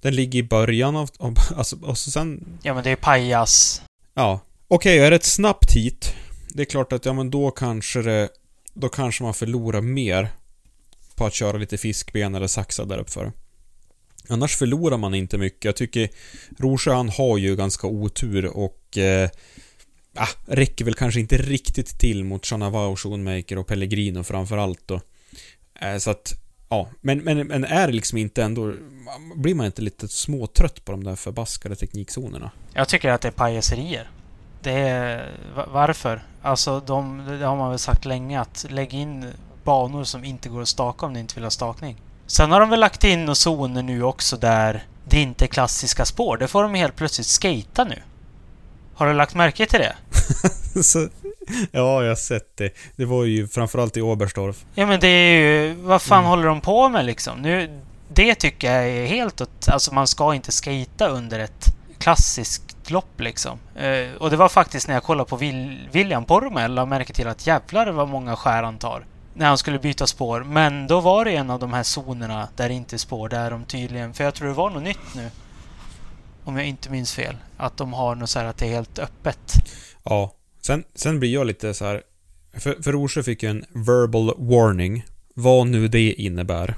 Den 0.02 0.16
ligger 0.16 0.40
i 0.40 0.44
början 0.44 0.96
av... 0.96 1.10
av 1.18 1.34
alltså, 1.56 1.78
och 1.82 1.98
så 1.98 2.12
sen... 2.12 2.60
ja, 2.64 2.74
men 2.74 2.84
det 2.84 2.90
är 2.90 2.96
pajas. 2.96 3.82
Ja. 4.14 4.40
Okej, 4.68 5.00
är 5.00 5.10
det 5.10 5.16
ett 5.16 5.24
snabbt 5.24 5.72
hit? 5.72 6.14
Det 6.50 6.62
är 6.62 6.66
klart 6.66 6.94
att, 6.94 7.06
ja 7.06 7.14
men 7.14 7.30
då 7.30 7.52
kanske 7.52 8.02
det... 8.02 8.30
Då 8.74 8.90
kanske 8.90 9.24
man 9.24 9.34
förlorar 9.34 9.82
mer 9.82 10.30
på 11.16 11.26
att 11.26 11.34
köra 11.34 11.58
lite 11.58 11.78
fiskben 11.78 12.36
eller 12.36 12.48
saxa 12.48 12.86
där 12.86 12.98
uppför. 12.98 13.32
Annars 14.30 14.56
förlorar 14.56 14.98
man 14.98 15.14
inte 15.14 15.38
mycket. 15.38 15.66
Jag 15.66 15.76
tycker 15.76 16.10
Rorsjö 16.58 16.94
han 16.94 17.10
har 17.10 17.38
ju 17.38 17.56
ganska 17.56 17.88
otur 17.88 18.46
och 18.46 18.98
eh, 18.98 19.30
ah, 20.16 20.28
räcker 20.46 20.86
väl 20.86 20.94
kanske 20.94 21.20
inte 21.20 21.38
riktigt 21.38 22.00
till 22.00 22.24
mot 22.24 22.46
Chanavao, 22.46 22.96
Schoonmaker 22.96 23.58
och 23.58 23.68
Pellegrino 23.68 24.24
framförallt 24.24 24.88
då. 24.88 25.02
Eh, 25.82 25.98
så 25.98 26.12
att, 26.12 26.34
ja. 26.70 26.90
Men, 27.02 27.20
men, 27.20 27.48
men 27.48 27.66
är 27.66 27.88
det 27.88 27.94
liksom 27.94 28.18
inte 28.18 28.44
ändå... 28.44 28.74
Blir 29.36 29.56
man 29.56 29.66
inte 29.66 29.82
lite 29.82 30.08
småtrött 30.08 30.86
på 30.86 30.92
de 30.92 31.04
där 31.04 31.16
förbaskade 31.16 31.76
teknikzonerna? 31.76 32.52
Jag 32.74 32.90
tycker 32.90 33.10
att 33.10 33.22
det 33.22 33.28
är 33.28 33.32
pajaserier. 33.32 34.10
Det 34.62 34.72
är... 34.72 35.32
Varför? 35.68 36.24
Alltså, 36.42 36.80
de, 36.80 37.26
det 37.40 37.46
har 37.46 37.56
man 37.56 37.70
väl 37.70 37.80
sagt 37.80 38.06
länge 38.06 38.40
att 38.40 38.66
lägg 38.70 38.94
in 38.94 39.26
banor 39.64 40.04
som 40.04 40.24
inte 40.24 40.50
går 40.50 40.62
att 40.62 40.68
staka 40.68 41.06
om 41.06 41.14
ni 41.14 41.20
inte 41.20 41.36
vill 41.36 41.44
ha 41.44 41.52
stakning. 41.52 42.02
Sen 42.32 42.52
har 42.52 42.60
de 42.60 42.70
väl 42.70 42.80
lagt 42.80 43.04
in 43.04 43.36
zoner 43.36 43.84
nu 43.84 44.04
också 44.04 44.38
där 44.38 44.84
det 45.06 45.22
inte 45.22 45.46
är 45.46 45.48
klassiska 45.48 46.06
spår. 46.06 46.38
Det 46.38 46.48
får 46.48 46.64
de 46.64 46.74
helt 46.74 46.96
plötsligt 46.96 47.28
skata 47.28 47.84
nu. 47.84 48.02
Har 48.96 49.08
du 49.08 49.14
lagt 49.14 49.36
märke 49.36 49.66
till 49.66 49.80
det? 49.80 49.96
Så, 50.84 51.00
ja, 51.72 52.04
jag 52.04 52.10
har 52.12 52.16
sett 52.16 52.58
det. 52.58 52.70
Det 52.96 53.06
var 53.06 53.24
ju 53.24 53.48
framförallt 53.48 53.98
i 53.98 54.02
Oberstdorf. 54.02 54.66
Ja 54.76 54.86
men 54.86 55.00
det 55.00 55.08
är 55.08 55.40
ju... 55.42 55.74
Vad 55.74 56.02
fan 56.02 56.20
Mm. 56.20 56.30
håller 56.30 56.48
de 56.48 56.62
på 56.62 56.90
med 56.90 57.06
liksom? 57.06 57.42
Nu, 57.42 57.82
det 58.14 58.36
tycker 58.36 58.74
jag 58.74 58.90
är 58.90 59.06
helt 59.06 59.42
åt... 59.42 59.68
Alltså 59.70 59.94
man 59.94 60.08
ska 60.08 60.34
inte 60.34 60.52
skata 60.52 61.08
under 61.08 61.40
ett 61.40 61.66
klassiskt 61.98 62.90
lopp 62.92 63.20
liksom. 63.22 63.60
Eh, 63.76 64.14
och 64.20 64.30
det 64.30 64.38
var 64.38 64.50
faktiskt 64.50 64.88
när 64.88 64.96
jag 64.96 65.04
kollade 65.04 65.30
på 65.30 65.36
Will, 65.36 65.88
William 65.92 66.26
Poromäe 66.26 66.68
la 66.68 66.86
märke 66.86 67.14
till 67.14 67.28
att 67.28 67.48
jävlar 67.48 67.92
vad 67.92 68.08
många 68.08 68.36
skär 68.36 68.64
han 68.64 68.78
tar. 68.78 69.06
När 69.34 69.48
han 69.48 69.58
skulle 69.58 69.80
byta 69.80 70.08
spår. 70.08 70.44
Men 70.44 70.88
då 70.88 71.00
var 71.00 71.26
det 71.26 71.32
en 71.32 71.50
av 71.50 71.60
de 71.60 71.74
här 71.74 71.84
zonerna 71.84 72.48
där 72.56 72.70
det 72.70 72.76
inte 72.76 72.96
är 72.96 72.98
spår. 72.98 73.30
Där 73.30 73.52
de 73.52 73.66
tydligen... 73.66 74.14
För 74.14 74.24
jag 74.24 74.36
tror 74.36 74.48
det 74.48 74.54
var 74.54 74.70
något 74.70 74.84
nytt 74.84 75.16
nu. 75.16 75.30
Om 76.44 76.58
jag 76.58 76.68
inte 76.68 76.90
minns 76.90 77.14
fel. 77.14 77.36
Att 77.58 77.78
de 77.78 77.94
har 77.94 78.16
något 78.16 78.30
så 78.30 78.40
här 78.40 78.46
att 78.46 78.58
det 78.58 78.66
är 78.66 78.70
helt 78.70 79.00
öppet. 79.00 79.54
Ja. 80.04 80.36
Sen, 80.62 80.84
sen 80.96 81.20
blir 81.20 81.34
jag 81.34 81.48
lite 81.48 81.74
så 81.74 81.86
här. 81.86 82.02
För, 82.54 82.84
för 82.84 83.04
Orsa 83.04 83.24
fick 83.24 83.44
ju 83.44 83.50
en 83.50 83.66
verbal 83.70 84.34
warning. 84.38 85.06
Vad 85.34 85.68
nu 85.68 85.88
det 85.88 86.14
innebär. 86.14 86.76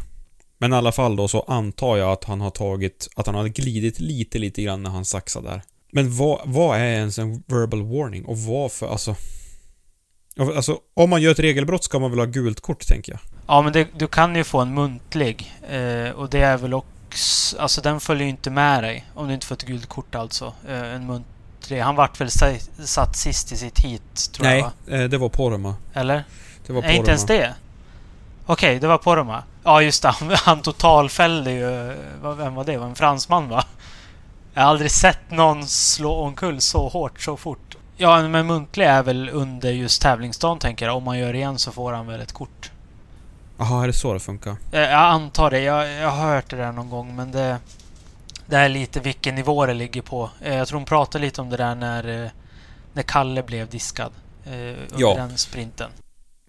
Men 0.57 0.73
i 0.73 0.75
alla 0.75 0.91
fall 0.91 1.15
då 1.15 1.27
så 1.27 1.41
antar 1.41 1.97
jag 1.97 2.11
att 2.11 2.23
han 2.23 2.41
har 2.41 2.49
tagit, 2.49 3.07
att 3.15 3.25
han 3.25 3.35
har 3.35 3.47
glidit 3.47 3.99
lite, 3.99 4.39
lite 4.39 4.61
grann 4.61 4.83
när 4.83 4.89
han 4.89 5.05
saxade 5.05 5.49
där. 5.49 5.61
Men 5.91 6.17
vad, 6.17 6.41
vad 6.45 6.77
är 6.77 6.85
ens 6.85 7.19
en 7.19 7.43
verbal 7.47 7.83
warning? 7.83 8.25
Och 8.25 8.37
vad 8.37 8.71
för, 8.71 8.87
alltså... 8.87 9.15
Alltså, 10.39 10.77
om 10.93 11.09
man 11.09 11.21
gör 11.21 11.31
ett 11.31 11.39
regelbrott 11.39 11.83
ska 11.83 11.99
man 11.99 12.09
väl 12.11 12.19
ha 12.19 12.25
gult 12.25 12.59
kort, 12.61 12.87
tänker 12.87 13.11
jag. 13.11 13.19
Ja, 13.47 13.61
men 13.61 13.73
det, 13.73 13.87
du 13.97 14.07
kan 14.07 14.35
ju 14.35 14.43
få 14.43 14.59
en 14.59 14.73
muntlig. 14.73 15.53
Eh, 15.69 16.09
och 16.11 16.29
det 16.29 16.41
är 16.41 16.57
väl 16.57 16.73
också... 16.73 17.57
Alltså 17.59 17.81
den 17.81 17.99
följer 17.99 18.23
ju 18.23 18.29
inte 18.29 18.49
med 18.49 18.83
dig. 18.83 19.05
Om 19.13 19.27
du 19.27 19.33
inte 19.33 19.45
får 19.47 19.55
ett 19.55 19.63
gult 19.65 19.85
kort 19.89 20.15
alltså. 20.15 20.53
Eh, 20.67 20.93
en 20.93 21.05
muntlig. 21.05 21.79
Han 21.79 21.95
vart 21.95 22.21
väl 22.21 22.31
sa- 22.31 22.55
satt 22.85 23.15
sist 23.17 23.51
i 23.51 23.57
sitt 23.57 23.79
hit, 23.79 24.31
tror 24.33 24.47
jag 24.47 24.61
va? 24.63 24.71
eh, 24.87 25.03
det 25.03 25.17
var 25.17 25.29
Porma. 25.29 25.75
Eller? 25.93 26.23
Det 26.67 26.73
var 26.73 26.81
Nej, 26.81 26.95
inte 26.97 27.09
ens 27.11 27.25
det? 27.25 27.53
Okej, 28.45 28.79
det 28.79 28.87
var 28.87 28.97
Poromaa. 28.97 29.43
Ja, 29.63 29.81
just 29.81 30.01
det. 30.01 30.09
Han, 30.09 30.31
han 30.35 30.61
totalfällde 30.61 31.51
ju... 31.51 31.95
vad- 32.21 32.37
Vem 32.37 32.55
var 32.55 32.63
det? 32.63 32.77
Var 32.77 32.85
en 32.85 32.95
fransman 32.95 33.49
va? 33.49 33.65
Jag 34.53 34.61
har 34.61 34.69
aldrig 34.69 34.91
sett 34.91 35.31
någon 35.31 35.67
slå 35.67 36.13
omkull 36.13 36.61
så 36.61 36.87
hårt 36.87 37.21
så 37.21 37.37
fort. 37.37 37.77
Ja, 38.01 38.27
men 38.27 38.47
muntlig 38.47 38.85
är 38.85 39.03
väl 39.03 39.29
under 39.29 39.71
just 39.71 40.01
tävlingsdagen 40.01 40.59
tänker 40.59 40.85
jag. 40.85 40.97
Om 40.97 41.03
man 41.03 41.19
gör 41.19 41.33
igen 41.35 41.57
så 41.59 41.71
får 41.71 41.93
han 41.93 42.07
väl 42.07 42.21
ett 42.21 42.31
kort. 42.33 42.71
Jaha, 43.57 43.83
är 43.83 43.87
det 43.87 43.93
så 43.93 44.13
det 44.13 44.19
funkar? 44.19 44.55
Eh, 44.71 44.79
Jag 44.79 44.93
antar 44.93 45.51
det. 45.51 45.59
Jag, 45.59 45.89
jag 45.91 46.09
har 46.11 46.33
hört 46.35 46.49
det 46.49 46.55
där 46.57 46.71
någon 46.71 46.89
gång 46.89 47.15
men 47.15 47.31
det... 47.31 47.57
Det 48.45 48.55
är 48.57 48.69
lite 48.69 48.99
vilken 48.99 49.35
nivå 49.35 49.65
det 49.65 49.73
ligger 49.73 50.01
på. 50.01 50.29
Eh, 50.41 50.55
Jag 50.55 50.67
tror 50.67 50.79
hon 50.79 50.85
pratade 50.85 51.25
lite 51.25 51.41
om 51.41 51.49
det 51.49 51.57
där 51.57 51.75
när, 51.75 52.23
eh, 52.23 52.29
när 52.93 53.03
Kalle 53.03 53.43
blev 53.43 53.69
diskad. 53.69 54.11
Under 54.45 54.87
Ja. 54.97 55.13
den 55.15 55.37
sprinten. 55.37 55.89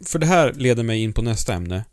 För 0.06 0.18
det 0.18 0.26
här 0.26 0.52
leder 0.52 0.82
mig 0.82 1.02
in 1.02 1.12
på 1.12 1.22
nästa 1.22 1.54
ämne. 1.54 1.84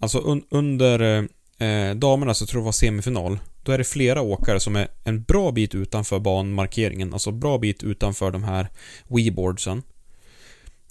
Alltså 0.00 0.18
un, 0.18 0.42
under 0.50 1.28
eh, 1.62 1.94
damerna 1.94 2.34
så 2.34 2.46
tror 2.46 2.58
jag 2.58 2.62
det 2.62 2.64
var 2.64 2.72
semifinal. 2.72 3.38
Då 3.62 3.72
är 3.72 3.78
det 3.78 3.84
flera 3.84 4.20
åkare 4.20 4.60
som 4.60 4.76
är 4.76 4.88
en 5.04 5.22
bra 5.22 5.52
bit 5.52 5.74
utanför 5.74 6.18
banmarkeringen. 6.18 7.12
Alltså 7.12 7.30
bra 7.30 7.58
bit 7.58 7.82
utanför 7.82 8.30
de 8.30 8.44
här 8.44 8.68
weboardsen. 9.08 9.82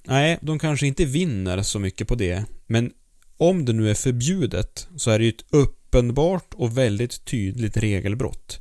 Nej, 0.04 0.38
de 0.42 0.58
kanske 0.58 0.86
inte 0.86 1.04
vinner 1.04 1.62
så 1.62 1.78
mycket 1.78 2.08
på 2.08 2.14
det. 2.14 2.44
Men 2.66 2.92
om 3.36 3.64
det 3.64 3.72
nu 3.72 3.90
är 3.90 3.94
förbjudet 3.94 4.88
så 4.96 5.10
är 5.10 5.18
det 5.18 5.24
ju 5.24 5.30
ett 5.30 5.44
uppenbart 5.50 6.54
och 6.54 6.78
väldigt 6.78 7.24
tydligt 7.24 7.76
regelbrott. 7.76 8.58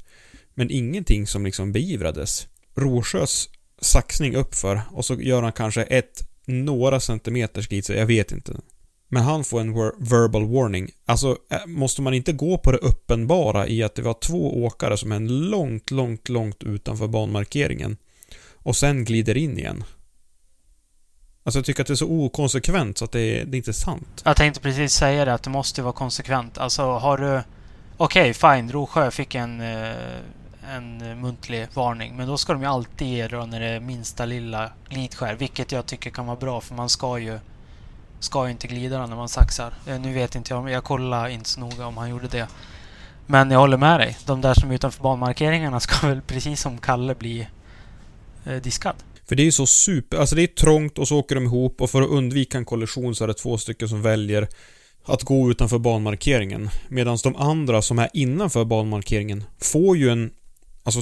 Men 0.54 0.72
ingenting 0.72 1.28
som 1.28 1.46
liksom 1.46 1.72
beivrades. 1.72 2.48
Rorsjös 2.76 3.50
saxning 3.82 4.36
uppför 4.36 4.82
och 4.92 5.06
så 5.06 5.22
gör 5.22 5.42
han 5.42 5.54
kanske 5.54 5.84
ett 5.84 6.28
några 6.46 7.00
centimeter 7.00 7.62
skit, 7.62 7.86
så 7.86 7.94
jag 7.94 8.06
vet 8.06 8.32
inte. 8.32 8.54
Men 9.14 9.24
han 9.24 9.44
får 9.44 9.62
en 9.62 9.74
verbal 9.98 10.46
warning. 10.46 10.92
Alltså, 11.06 11.38
eh, 11.50 11.66
måste 11.66 12.02
man 12.02 12.14
inte 12.14 12.34
gå 12.34 12.58
på 12.58 12.72
det 12.72 12.78
uppenbara 12.78 13.68
i 13.68 13.84
att 13.84 13.96
det 13.96 14.02
var 14.02 14.14
två 14.14 14.64
åkare 14.64 14.98
som 14.98 15.12
är 15.12 15.20
långt, 15.20 15.92
långt, 15.92 16.30
långt 16.30 16.64
utanför 16.64 17.08
banmarkeringen 17.08 17.98
och 18.54 18.76
sen 18.76 19.06
glider 19.06 19.38
in 19.38 19.58
igen? 19.58 19.84
Alltså 21.44 21.60
jag 21.60 21.66
tycker 21.66 21.82
att 21.82 21.88
det 21.88 21.94
är 21.94 21.96
så 21.96 22.12
okonsekvent 22.12 22.98
så 22.98 23.06
att 23.06 23.12
det 23.12 23.22
är, 23.22 23.46
det 23.46 23.56
är 23.56 23.58
inte 23.58 23.74
sant. 23.74 24.22
Jag 24.26 24.38
tänkte 24.38 24.62
precis 24.62 24.94
säga 24.94 25.26
det 25.26 25.34
att 25.34 25.44
det 25.44 25.50
måste 25.50 25.82
vara 25.82 25.94
konsekvent. 25.94 26.58
Alltså 26.58 26.84
har 26.84 27.18
du... 27.18 27.42
Okej, 27.98 28.34
fine. 28.34 28.72
Rosjö 28.72 29.12
fick 29.12 29.36
en, 29.36 29.62
eh, 29.62 29.92
en 30.70 30.98
muntlig 31.22 31.68
varning. 31.74 32.16
Men 32.16 32.28
då 32.28 32.38
ska 32.38 32.54
de 32.54 32.62
ju 32.62 32.68
alltid 32.68 33.08
ge 33.08 33.28
då 33.28 33.46
när 33.46 33.60
det 33.60 33.68
är 33.68 33.80
minsta 33.80 34.26
lilla 34.26 34.72
glidskär. 34.90 35.36
Vilket 35.36 35.72
jag 35.72 35.86
tycker 35.86 36.10
kan 36.10 36.26
vara 36.26 36.38
bra 36.38 36.62
för 36.62 36.76
man 36.76 36.90
ska 36.90 37.20
ju... 37.20 37.40
Ska 38.22 38.46
ju 38.46 38.52
inte 38.52 38.68
glida 38.68 39.08
när 39.08 39.16
man 39.16 39.30
saxar. 39.30 39.74
Eh, 39.88 40.00
nu 40.00 40.14
vet 40.14 40.36
inte 40.36 40.54
jag, 40.54 40.64
men 40.64 40.74
jag 40.74 40.84
kollar 40.84 41.28
inte 41.28 41.50
så 41.50 41.60
noga 41.60 41.86
om 41.86 41.98
han 41.98 42.10
gjorde 42.10 42.28
det. 42.28 42.48
Men 43.28 43.52
jag 43.52 43.60
håller 43.60 43.78
med 43.78 44.00
dig. 44.00 44.18
De 44.26 44.42
där 44.42 44.54
som 44.54 44.72
är 44.72 44.76
utanför 44.76 45.04
banmarkeringarna 45.04 45.80
ska 45.80 46.08
väl 46.08 46.22
precis 46.22 46.62
som 46.62 46.78
Kalle 46.78 47.16
bli 47.16 47.48
eh, 48.46 48.56
diskad. 48.56 48.96
För 49.28 49.36
det 49.36 49.42
är 49.42 49.46
ju 49.46 49.52
så 49.52 49.66
super... 49.66 50.18
Alltså 50.18 50.36
det 50.36 50.44
är 50.44 50.48
trångt 50.48 50.98
och 50.98 51.08
så 51.08 51.20
åker 51.20 51.36
de 51.36 51.44
ihop 51.44 51.82
och 51.82 51.90
för 51.90 52.02
att 52.02 52.10
undvika 52.10 52.58
en 52.58 52.66
kollision 52.66 53.16
så 53.16 53.24
är 53.24 53.28
det 53.28 53.34
två 53.34 53.58
stycken 53.58 53.90
som 53.90 54.02
väljer 54.02 54.48
att 55.06 55.24
gå 55.24 55.52
utanför 55.52 55.80
banmarkeringen. 55.80 56.70
Medan 56.88 57.18
de 57.24 57.36
andra 57.36 57.82
som 57.82 58.00
är 58.00 58.10
innanför 58.14 58.66
banmarkeringen 58.66 59.44
får 59.60 59.98
ju 59.98 60.10
en... 60.10 60.32
Alltså 60.84 61.02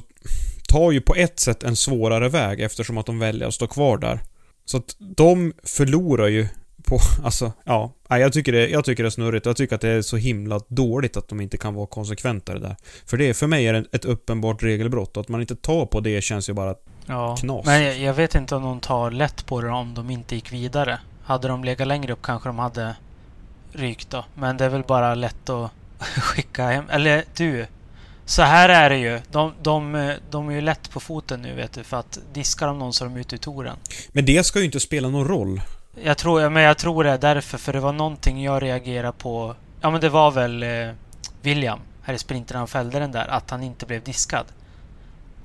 tar 0.67 0.91
ju 0.91 1.01
på 1.01 1.15
ett 1.15 1.39
sätt 1.39 1.63
en 1.63 1.75
svårare 1.75 2.29
väg 2.29 2.59
eftersom 2.59 2.97
att 2.97 3.05
de 3.05 3.19
väljer 3.19 3.47
att 3.47 3.53
stå 3.53 3.67
kvar 3.67 3.97
där. 3.97 4.19
Så 4.65 4.77
att 4.77 4.95
de 4.99 5.53
förlorar 5.63 6.27
ju 6.27 6.47
på... 6.89 6.99
Alltså, 7.23 7.51
ja. 7.63 7.91
Jag 8.07 8.33
tycker, 8.33 8.51
det, 8.51 8.67
jag 8.67 8.85
tycker 8.85 9.03
det 9.03 9.07
är 9.07 9.11
snurrigt. 9.11 9.45
Jag 9.45 9.57
tycker 9.57 9.75
att 9.75 9.81
det 9.81 9.89
är 9.89 10.01
så 10.01 10.17
himla 10.17 10.59
dåligt 10.67 11.17
att 11.17 11.27
de 11.27 11.41
inte 11.41 11.57
kan 11.57 11.73
vara 11.73 11.87
konsekventare 11.87 12.59
där. 12.59 12.75
För 13.05 13.17
det, 13.17 13.33
för 13.33 13.47
mig 13.47 13.67
är 13.67 13.73
det 13.73 13.85
ett 13.91 14.05
uppenbart 14.05 14.63
regelbrott. 14.63 15.17
Att 15.17 15.27
man 15.27 15.41
inte 15.41 15.55
tar 15.55 15.85
på 15.85 15.99
det 15.99 16.21
känns 16.21 16.49
ju 16.49 16.53
bara 16.53 16.75
Ja, 17.05 17.35
Knas. 17.35 17.65
men 17.65 17.83
jag, 17.83 17.97
jag 17.97 18.13
vet 18.13 18.35
inte 18.35 18.55
om 18.55 18.63
de 18.63 18.79
tar 18.79 19.11
lätt 19.11 19.45
på 19.45 19.61
det 19.61 19.69
om 19.69 19.93
de 19.93 20.09
inte 20.09 20.35
gick 20.35 20.53
vidare. 20.53 20.99
Hade 21.23 21.47
de 21.47 21.63
legat 21.63 21.87
längre 21.87 22.13
upp 22.13 22.21
kanske 22.21 22.49
de 22.49 22.59
hade 22.59 22.95
rykt 23.71 24.09
då. 24.09 24.25
Men 24.35 24.57
det 24.57 24.65
är 24.65 24.69
väl 24.69 24.83
bara 24.83 25.15
lätt 25.15 25.49
att 25.49 25.71
skicka 25.99 26.67
hem. 26.67 26.83
Eller 26.89 27.23
du, 27.37 27.65
så 28.25 28.41
här 28.41 28.69
är 28.69 28.89
det 28.89 28.97
ju. 28.97 29.19
De, 29.31 29.53
de, 29.61 30.13
de 30.29 30.49
är 30.49 30.53
ju 30.53 30.61
lätt 30.61 30.91
på 30.91 30.99
foten 30.99 31.41
nu 31.41 31.55
vet 31.55 31.73
du. 31.73 31.83
För 31.83 31.97
att 31.97 32.19
diskar 32.33 32.67
de 32.67 32.79
någon 32.79 32.93
så 32.93 33.05
är 33.05 33.09
de 33.09 33.17
ute 33.17 33.35
i 33.35 33.37
touren. 33.37 33.77
Men 34.11 34.25
det 34.25 34.45
ska 34.45 34.59
ju 34.59 34.65
inte 34.65 34.79
spela 34.79 35.09
någon 35.09 35.27
roll. 35.27 35.61
Jag 35.95 36.17
tror, 36.17 36.49
men 36.49 36.63
jag 36.63 36.77
tror 36.77 37.03
det 37.03 37.09
är 37.09 37.17
därför. 37.17 37.57
För 37.57 37.73
det 37.73 37.79
var 37.79 37.93
någonting 37.93 38.43
jag 38.43 38.63
reagerade 38.63 39.17
på. 39.17 39.55
Ja 39.81 39.89
men 39.89 40.01
det 40.01 40.09
var 40.09 40.31
väl 40.31 40.63
eh, 40.63 40.89
William 41.41 41.79
här 42.01 42.13
i 42.13 42.17
sprinten 42.17 42.57
han 42.57 42.67
fällde 42.67 42.99
den 42.99 43.11
där. 43.11 43.27
Att 43.27 43.49
han 43.49 43.63
inte 43.63 43.85
blev 43.85 44.03
diskad. 44.03 44.45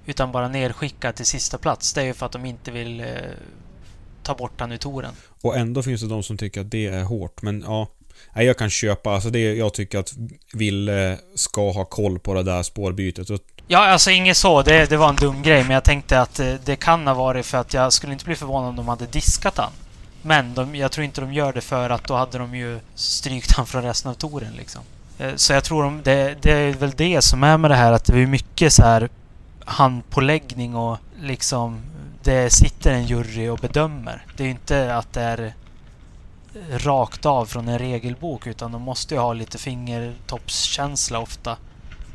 Utan 0.07 0.33
bara 0.33 0.49
nerskickad 0.49 1.15
till 1.15 1.27
sista 1.27 1.59
plats. 1.59 1.93
Det 1.93 2.01
är 2.01 2.05
ju 2.05 2.15
för 2.15 2.27
att 2.27 2.33
de 2.33 2.45
inte 2.45 2.71
vill 2.71 3.01
eh, 3.01 3.07
ta 4.23 4.35
bort 4.35 4.61
han 4.61 4.73
ur 4.73 4.77
touren. 4.77 5.15
Och 5.43 5.57
ändå 5.57 5.83
finns 5.83 6.01
det 6.01 6.09
de 6.09 6.23
som 6.23 6.37
tycker 6.37 6.61
att 6.61 6.71
det 6.71 6.87
är 6.87 7.03
hårt. 7.03 7.43
Men 7.43 7.65
ja, 7.67 7.89
nej, 8.35 8.47
jag 8.47 8.59
kan 8.59 8.71
köpa. 8.71 9.11
Alltså 9.11 9.31
det, 9.31 9.55
jag 9.55 9.75
tycker 9.75 9.99
att 9.99 10.13
Ville 10.53 11.19
ska 11.35 11.71
ha 11.71 11.85
koll 11.85 12.19
på 12.19 12.35
det 12.35 12.43
där 12.43 12.63
spårbytet. 12.63 13.29
Ja, 13.67 13.79
alltså 13.79 14.11
inget 14.11 14.37
så. 14.37 14.63
Det, 14.63 14.91
det 14.91 14.97
var 14.97 15.09
en 15.09 15.17
dum 15.17 15.43
grej. 15.43 15.63
Men 15.63 15.71
jag 15.71 15.85
tänkte 15.85 16.21
att 16.21 16.41
eh, 16.41 16.55
det 16.65 16.77
kan 16.77 17.07
ha 17.07 17.15
varit 17.15 17.47
för 17.47 17.59
att 17.59 17.75
jag 17.75 17.93
skulle 17.93 18.13
inte 18.13 18.25
bli 18.25 18.37
förvånad 18.37 18.69
om 18.69 18.77
de 18.77 18.89
hade 18.89 19.07
diskat 19.07 19.57
han. 19.57 19.73
Men 20.27 20.55
de, 20.55 20.75
jag 20.75 20.93
tror 20.93 21.05
inte 21.05 21.21
de 21.21 21.33
gör 21.33 21.53
det 21.53 21.61
för 21.61 21.91
att 21.91 22.05
då 22.05 22.15
hade 22.15 22.39
de 22.39 22.55
ju 22.55 22.81
strykt 22.95 23.53
han 23.53 23.67
från 23.67 23.83
resten 23.83 24.11
av 24.11 24.15
touren 24.15 24.53
liksom. 24.53 24.83
Eh, 25.19 25.35
så 25.37 25.53
jag 25.53 25.65
tror 25.65 25.83
de, 25.83 26.03
det, 26.03 26.37
det 26.43 26.53
är 26.53 26.73
väl 26.73 26.91
det 26.91 27.23
som 27.23 27.45
är 27.45 27.59
med 27.59 27.71
det 27.71 27.75
här 27.75 27.93
att 27.93 28.05
det 28.05 28.19
är 28.19 28.27
mycket 28.27 28.73
så 28.73 28.83
här 28.83 29.09
handpåläggning 29.65 30.77
och 30.77 30.99
liksom 31.21 31.81
det 32.23 32.51
sitter 32.51 32.93
en 32.93 33.07
jury 33.07 33.49
och 33.49 33.59
bedömer. 33.59 34.27
Det 34.37 34.43
är 34.43 34.45
ju 34.45 34.51
inte 34.51 34.97
att 34.97 35.13
det 35.13 35.21
är 35.21 35.55
rakt 36.71 37.27
av 37.27 37.47
från 37.47 37.69
en 37.69 37.79
regelbok 37.79 38.47
utan 38.47 38.73
de 38.73 38.83
måste 38.83 39.15
ju 39.15 39.21
ha 39.21 39.33
lite 39.33 39.59
fingertoppskänsla 39.59 41.19
ofta. 41.19 41.57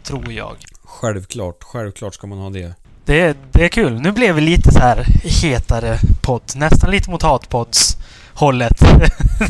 Tror 0.04 0.32
jag. 0.32 0.56
självklart, 0.84 1.64
självklart 1.64 2.14
ska 2.14 2.28
man 2.28 2.38
ha 2.38 2.50
det. 2.50 2.74
Det 3.10 3.20
är, 3.20 3.36
det 3.52 3.66
är 3.66 3.70
kul. 3.70 4.02
Nu 4.02 4.12
blev 4.12 4.36
vi 4.36 4.42
lite 4.42 4.72
så 4.72 4.80
här 4.80 5.06
hetare 5.42 6.00
podd. 6.22 6.42
Nästan 6.56 6.92
lite 6.92 7.10
mot 7.10 7.22
hatpods 7.22 7.98
hållet. 8.34 8.82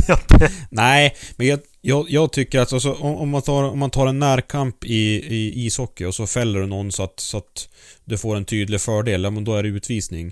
Nej, 0.69 1.15
men 1.36 1.48
jag, 1.48 1.60
jag, 1.82 2.06
jag 2.10 2.32
tycker 2.32 2.60
att 2.60 2.74
alltså, 2.74 2.93
om, 2.93 3.15
om, 3.15 3.30
man 3.30 3.41
tar, 3.41 3.63
om 3.63 3.80
man 3.80 3.89
tar 3.89 4.08
en 4.08 4.19
närkamp 4.19 4.86
i, 4.86 4.95
i 5.36 5.65
ishockey 5.65 6.06
och 6.06 6.15
så 6.15 6.28
fäller 6.28 6.60
du 6.60 6.65
någon 6.65 6.91
så 6.91 7.04
att, 7.04 7.19
så 7.19 7.38
att 7.38 7.69
du 8.06 8.17
får 8.17 8.36
en 8.36 8.45
tydlig 8.45 8.82
fördel, 8.82 9.24
ja, 9.24 9.30
men 9.30 9.43
då 9.43 9.56
är 9.56 9.63
det 9.63 9.69
utvisning. 9.69 10.28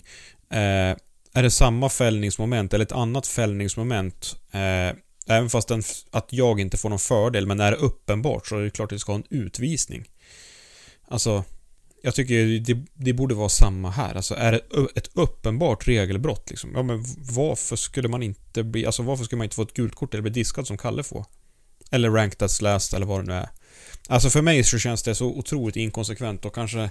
Eh, 0.51 0.95
är 1.33 1.43
det 1.43 1.51
samma 1.51 1.89
fällningsmoment 1.89 2.73
eller 2.73 2.85
ett 2.85 2.91
annat 2.91 3.27
fällningsmoment 3.27 4.35
eh, 4.51 4.97
Även 5.29 5.49
fast 5.49 5.67
den, 5.67 5.83
att 6.11 6.27
jag 6.29 6.59
inte 6.59 6.77
får 6.77 6.89
någon 6.89 6.99
fördel, 6.99 7.47
men 7.47 7.59
är 7.59 7.71
det 7.71 7.77
uppenbart 7.77 8.47
så 8.47 8.57
är 8.57 8.63
det 8.63 8.69
klart 8.69 8.91
att 8.91 8.95
vi 8.95 8.99
ska 8.99 9.11
ha 9.11 9.19
en 9.19 9.37
utvisning. 9.37 10.05
Alltså, 11.07 11.43
jag 12.07 12.15
tycker 12.15 12.59
det, 12.59 12.77
det 12.93 13.13
borde 13.13 13.35
vara 13.35 13.49
samma 13.49 13.89
här. 13.89 14.15
Alltså 14.15 14.35
är 14.35 14.51
det 14.51 14.61
ett 14.95 15.09
uppenbart 15.13 15.87
regelbrott 15.87 16.49
liksom, 16.49 16.71
ja 16.75 16.83
men 16.83 17.05
varför 17.35 17.75
skulle 17.75 18.07
man 18.07 18.23
inte 18.23 18.63
bli, 18.63 18.85
alltså 18.85 19.03
varför 19.03 19.23
skulle 19.23 19.37
man 19.37 19.43
inte 19.43 19.55
få 19.55 19.61
ett 19.61 19.73
gult 19.73 19.95
kort 19.95 20.13
eller 20.13 20.21
bli 20.21 20.31
diskad 20.31 20.67
som 20.67 20.77
Kalle 20.77 21.03
får? 21.03 21.25
Eller 21.91 22.09
ranked 22.09 22.43
as 22.43 22.61
last 22.61 22.93
eller 22.93 23.05
vad 23.05 23.19
det 23.19 23.27
nu 23.27 23.33
är. 23.33 23.49
Alltså 24.09 24.29
för 24.29 24.41
mig 24.41 24.63
så 24.63 24.77
känns 24.77 25.03
det 25.03 25.15
så 25.15 25.25
otroligt 25.25 25.75
inkonsekvent 25.75 26.45
och 26.45 26.55
kanske... 26.55 26.89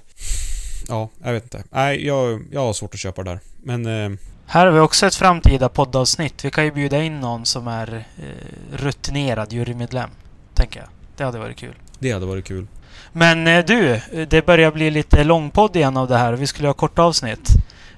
Ja, 0.88 1.08
jag 1.24 1.32
vet 1.32 1.42
inte. 1.42 1.64
Nej, 1.70 2.06
jag, 2.06 2.44
jag 2.52 2.60
har 2.60 2.72
svårt 2.72 2.94
att 2.94 3.00
köpa 3.00 3.22
det 3.22 3.30
där. 3.30 3.40
Men... 3.62 3.86
Eh, 3.86 4.18
här 4.46 4.66
har 4.66 4.72
vi 4.72 4.80
också 4.80 5.06
ett 5.06 5.14
framtida 5.14 5.68
poddavsnitt. 5.68 6.44
Vi 6.44 6.50
kan 6.50 6.64
ju 6.64 6.72
bjuda 6.72 7.02
in 7.02 7.20
någon 7.20 7.46
som 7.46 7.68
är 7.68 8.06
eh, 8.16 8.76
rutinerad 8.76 9.52
jurymedlem. 9.52 10.10
Tänker 10.54 10.80
jag. 10.80 10.88
Det 11.16 11.24
hade 11.24 11.38
varit 11.38 11.56
kul. 11.56 11.74
Det 11.98 12.12
hade 12.12 12.26
varit 12.26 12.44
kul. 12.44 12.66
Men 13.12 13.46
eh, 13.46 13.64
du, 13.64 14.00
det 14.28 14.46
börjar 14.46 14.70
bli 14.70 14.90
lite 14.90 15.24
långpodd 15.24 15.76
igen 15.76 15.96
av 15.96 16.08
det 16.08 16.16
här. 16.16 16.32
Vi 16.32 16.46
skulle 16.46 16.68
ha 16.68 16.74
korta 16.74 17.02
avsnitt. 17.02 17.50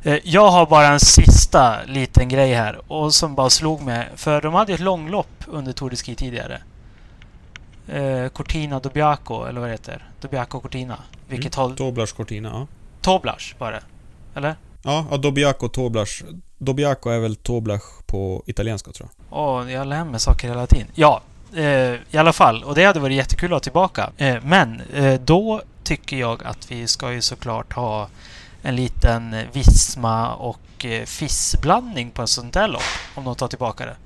Eh, 0.03 0.19
jag 0.25 0.51
har 0.51 0.67
bara 0.67 0.87
en 0.87 1.01
sista 1.01 1.85
liten 1.87 2.29
grej 2.29 2.55
här 2.55 2.93
och 2.93 3.15
som 3.15 3.35
bara 3.35 3.51
slog 3.51 3.83
mig. 3.83 4.09
För 4.17 4.41
de 4.41 4.55
hade 4.55 4.73
ett 4.73 4.81
långlopp 4.81 5.45
under 5.47 5.73
Tour 5.73 5.91
de 5.91 5.97
Ski 5.97 6.15
tidigare. 6.15 6.61
Eh, 7.89 8.29
Cortina 8.29 8.81
Dobiaco, 8.81 9.45
eller 9.45 9.61
vad 9.61 9.69
det 9.69 9.73
heter. 9.73 10.09
Dobiaco 10.21 10.61
Cortina. 10.61 10.99
Vilket 11.29 11.57
mm. 11.57 11.63
håll... 11.63 11.77
Toblars 11.77 12.13
Cortina, 12.13 12.49
ja. 12.49 12.67
Toblars 13.01 13.55
var 13.59 13.73
det. 13.73 13.83
Eller? 14.35 14.57
Ja, 14.83 15.07
ja 15.11 15.17
Dobiaco 15.17 15.69
Toblars. 15.69 16.25
Dobiaco 16.59 17.11
är 17.11 17.19
väl 17.19 17.37
Toblach 17.37 18.03
på 18.07 18.43
italienska 18.47 18.93
tror 18.93 19.09
jag. 19.13 19.39
Åh, 19.39 19.63
oh, 19.63 19.73
jag 19.73 19.87
lär 19.87 20.05
mig 20.05 20.21
saker 20.21 20.49
hela 20.49 20.67
tiden. 20.67 20.87
Ja, 20.95 21.21
i 22.11 22.17
alla 22.17 22.33
fall. 22.33 22.65
Och 22.65 22.75
det 22.75 22.85
hade 22.85 23.01
varit 23.01 23.17
jättekul 23.17 23.47
att 23.47 23.53
ha 23.53 23.61
tillbaka. 23.61 24.11
Eh, 24.17 24.37
men 24.43 24.83
eh, 24.93 25.21
då 25.21 25.63
tycker 25.85 26.17
jag 26.17 26.45
att 26.45 26.71
vi 26.71 26.87
ska 26.87 27.13
ju 27.13 27.21
såklart 27.21 27.73
ha 27.73 28.09
en 28.63 28.77
liten 28.77 29.37
Visma 29.53 30.35
och 30.35 30.85
eh, 30.85 31.05
FIS-blandning 31.05 32.11
på 32.11 32.23
en 32.23 32.29
sånt 32.29 32.55
där 32.55 32.69
lopp. 32.69 32.83
Om 33.15 33.25
de 33.25 33.35
tar 33.35 33.49
tillbaka 33.49 33.87
det. 33.87 33.97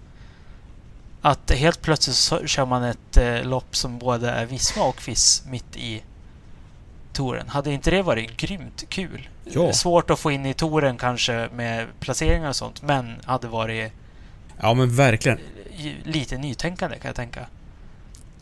Att 1.22 1.50
helt 1.50 1.82
plötsligt 1.82 2.16
så 2.16 2.46
kör 2.46 2.66
man 2.66 2.82
ett 2.82 3.16
eh, 3.16 3.44
lopp 3.44 3.76
som 3.76 3.98
både 3.98 4.30
är 4.30 4.46
Visma 4.46 4.84
och 4.84 5.00
FIS 5.00 5.42
mitt 5.46 5.76
i 5.76 6.02
touren. 7.12 7.48
Hade 7.48 7.72
inte 7.72 7.90
det 7.90 8.02
varit 8.02 8.36
grymt 8.36 8.84
kul? 8.88 9.28
Ja. 9.44 9.72
Svårt 9.72 10.10
att 10.10 10.18
få 10.18 10.30
in 10.30 10.46
i 10.46 10.54
touren 10.54 10.96
kanske 10.96 11.48
med 11.54 11.86
placeringar 12.00 12.48
och 12.48 12.56
sånt, 12.56 12.82
men 12.82 13.16
hade 13.24 13.48
varit... 13.48 13.92
Ja 14.60 14.74
men 14.74 14.96
verkligen. 14.96 15.38
Lite 16.04 16.38
nytänkande 16.38 16.98
kan 16.98 17.08
jag 17.08 17.16
tänka. 17.16 17.46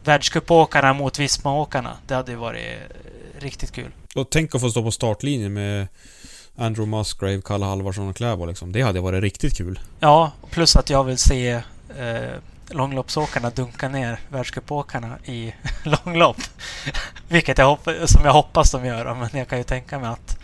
Världscupåkarna 0.05 0.93
mot 0.93 1.19
Vismaåkarna. 1.19 1.97
Det 2.07 2.15
hade 2.15 2.37
varit 2.37 2.67
eh, 2.67 3.41
riktigt 3.41 3.73
kul. 3.73 3.93
Och 4.15 4.31
tänk 4.31 4.55
att 4.55 4.61
få 4.61 4.71
stå 4.71 4.83
på 4.83 4.91
startlinjen 4.91 5.53
med 5.53 5.89
Andrew 6.57 6.97
Musgrave, 6.97 7.41
Kalle 7.45 7.65
Halvarsson 7.65 8.09
och 8.09 8.17
Kläbo 8.17 8.47
liksom. 8.47 8.73
Det 8.73 8.83
hade 8.83 9.01
varit 9.01 9.23
riktigt 9.23 9.57
kul. 9.57 9.81
Ja, 10.01 10.33
plus 10.51 10.77
att 10.77 10.91
jag 10.91 11.05
vill 11.05 11.19
se 11.19 11.51
eh, 11.99 12.35
långloppsåkarna 12.69 13.51
dunka 13.51 13.89
ner 13.89 14.21
världscupåkarna 14.29 15.19
i 15.25 15.55
långlopp. 15.85 16.37
Vilket 17.29 17.59
jag 17.59 17.67
hoppas, 17.67 18.13
som 18.13 18.25
jag 18.25 18.33
hoppas 18.33 18.71
de 18.71 18.85
gör, 18.85 19.15
men 19.15 19.29
jag 19.33 19.49
kan 19.49 19.59
ju 19.59 19.65
tänka 19.65 19.99
mig 19.99 20.09
att 20.09 20.39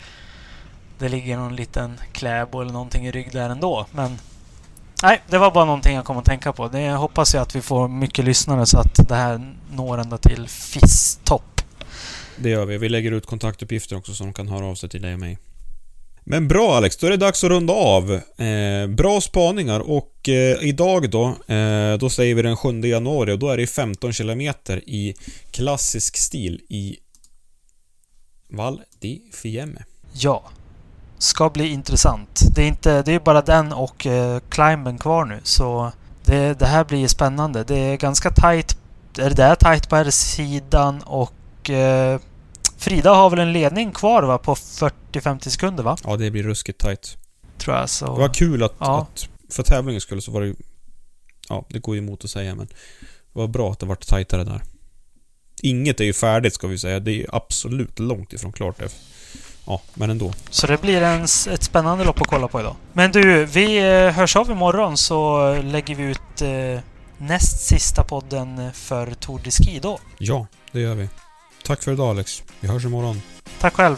det 0.99 1.09
ligger 1.09 1.37
någon 1.37 1.55
liten 1.55 1.99
Kläbo 2.11 2.61
eller 2.61 2.73
någonting 2.73 3.07
i 3.07 3.11
rygg 3.11 3.31
där 3.31 3.49
ändå. 3.49 3.85
Men 3.91 4.19
nej, 5.03 5.21
det 5.29 5.37
var 5.37 5.51
bara 5.51 5.65
någonting 5.65 5.95
jag 5.95 6.05
kom 6.05 6.17
att 6.17 6.25
tänka 6.25 6.53
på. 6.53 6.67
Det 6.67 6.89
hoppas 6.89 7.33
jag 7.33 7.41
att 7.41 7.55
vi 7.55 7.61
får 7.61 7.87
mycket 7.87 8.25
lyssnare 8.25 8.65
så 8.65 8.79
att 8.79 9.07
det 9.07 9.15
här 9.15 9.55
når 9.71 9.97
ända 9.97 10.17
till 10.17 10.47
FIS-topp. 10.47 11.61
Det 12.37 12.49
gör 12.49 12.65
vi. 12.65 12.77
Vi 12.77 12.89
lägger 12.89 13.11
ut 13.11 13.25
kontaktuppgifter 13.25 13.95
också 13.95 14.13
så 14.13 14.23
de 14.23 14.33
kan 14.33 14.47
höra 14.47 14.65
av 14.65 14.75
sig 14.75 14.89
till 14.89 15.01
dig 15.01 15.13
och 15.13 15.19
mig. 15.19 15.37
Men 16.29 16.47
bra 16.47 16.75
Alex, 16.75 16.97
då 16.97 17.07
är 17.07 17.11
det 17.11 17.17
dags 17.17 17.43
att 17.43 17.49
runda 17.49 17.73
av. 17.73 18.11
Eh, 18.37 18.87
bra 18.87 19.21
spaningar 19.21 19.79
och 19.79 20.29
eh, 20.29 20.57
idag 20.61 21.09
då, 21.09 21.25
eh, 21.53 21.97
då 21.99 22.09
säger 22.09 22.35
vi 22.35 22.41
den 22.41 22.57
7 22.57 22.81
januari 22.81 23.31
och 23.31 23.39
då 23.39 23.49
är 23.49 23.57
det 23.57 23.67
15 23.67 24.13
km 24.13 24.41
i 24.85 25.15
klassisk 25.51 26.17
stil 26.17 26.61
i 26.69 26.97
Val 28.49 28.81
di 28.99 29.21
Fiemme. 29.33 29.83
Ja, 30.13 30.49
ska 31.17 31.49
bli 31.49 31.67
intressant. 31.67 32.41
Det 32.55 32.61
är, 32.63 32.67
inte, 32.67 33.01
det 33.01 33.13
är 33.13 33.19
bara 33.19 33.41
den 33.41 33.73
och 33.73 34.05
eh, 34.05 34.39
climben 34.49 34.97
kvar 34.97 35.25
nu 35.25 35.39
så 35.43 35.91
det, 36.25 36.59
det 36.59 36.65
här 36.65 36.83
blir 36.83 37.07
spännande. 37.07 37.63
Det 37.63 37.75
är 37.75 37.97
ganska 37.97 38.31
tight. 38.31 38.77
Det 39.13 39.43
är 39.43 39.55
tight 39.55 39.89
på 39.89 39.95
här 39.95 40.09
sidan 40.09 41.01
och 41.01 41.69
eh, 41.69 42.19
Frida 42.77 43.13
har 43.13 43.29
väl 43.29 43.39
en 43.39 43.53
ledning 43.53 43.91
kvar 43.91 44.23
va? 44.23 44.37
På 44.37 44.55
40-50 44.55 45.49
sekunder 45.49 45.83
va? 45.83 45.97
Ja, 46.03 46.17
det 46.17 46.31
blir 46.31 46.43
ruskigt 46.43 46.79
tight. 46.79 47.17
Tror 47.57 47.75
jag 47.75 47.89
så. 47.89 48.05
Det 48.05 48.21
var 48.21 48.33
kul 48.33 48.63
att, 48.63 48.73
ja. 48.79 49.01
att 49.01 49.29
för 49.53 49.63
tävlingens 49.63 50.03
skull 50.03 50.21
så 50.21 50.31
var 50.31 50.41
det 50.41 50.55
Ja, 51.49 51.65
det 51.69 51.79
går 51.79 51.95
ju 51.95 52.01
emot 52.01 52.23
att 52.23 52.29
säga 52.29 52.55
men 52.55 52.67
det 52.67 53.39
var 53.39 53.47
bra 53.47 53.71
att 53.71 53.79
det 53.79 53.85
vart 53.85 54.07
tajtare 54.07 54.43
där. 54.43 54.61
Inget 55.61 55.99
är 55.99 56.03
ju 56.05 56.13
färdigt 56.13 56.53
ska 56.53 56.67
vi 56.67 56.77
säga. 56.77 56.99
Det 56.99 57.11
är 57.11 57.15
ju 57.15 57.25
absolut 57.29 57.99
långt 57.99 58.33
ifrån 58.33 58.53
klart. 58.53 58.81
Ja, 59.67 59.81
men 59.93 60.09
ändå. 60.09 60.33
Så 60.49 60.67
det 60.67 60.81
blir 60.81 61.01
en, 61.01 61.23
ett 61.23 61.63
spännande 61.63 62.03
lopp 62.03 62.21
att 62.21 62.27
kolla 62.27 62.47
på 62.47 62.59
idag. 62.59 62.75
Men 62.93 63.11
du, 63.11 63.45
vi 63.45 63.77
eh, 63.77 64.11
hörs 64.11 64.35
av 64.35 64.51
imorgon 64.51 64.97
så 64.97 65.53
lägger 65.63 65.95
vi 65.95 66.03
ut 66.03 66.41
eh, 66.41 66.83
näst 67.17 67.67
sista 67.67 68.03
podden 68.03 68.73
för 68.73 69.11
Tour 69.11 69.41
de 69.43 69.51
Ski 69.51 69.79
då. 69.81 69.99
Ja, 70.17 70.47
det 70.71 70.79
gör 70.79 70.95
vi. 70.95 71.09
Tack 71.65 71.83
för 71.83 71.91
idag 71.91 72.09
Alex. 72.09 72.43
Vi 72.59 72.67
hörs 72.67 72.85
imorgon. 72.85 73.21
Tack 73.59 73.73
själv. 73.73 73.97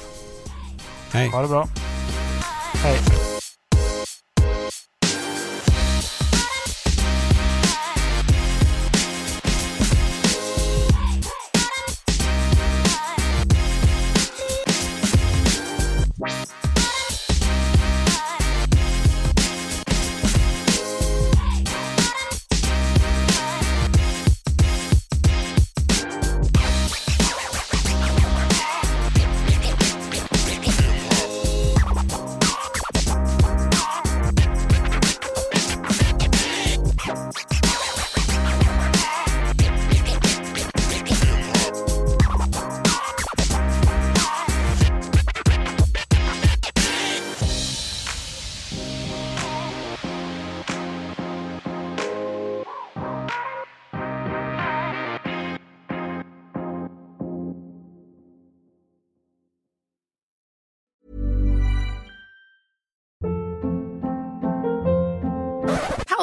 Hej. 1.12 1.30
Ha 1.30 1.42
det 1.42 1.48
bra. 1.48 1.68
Hej. 2.74 3.29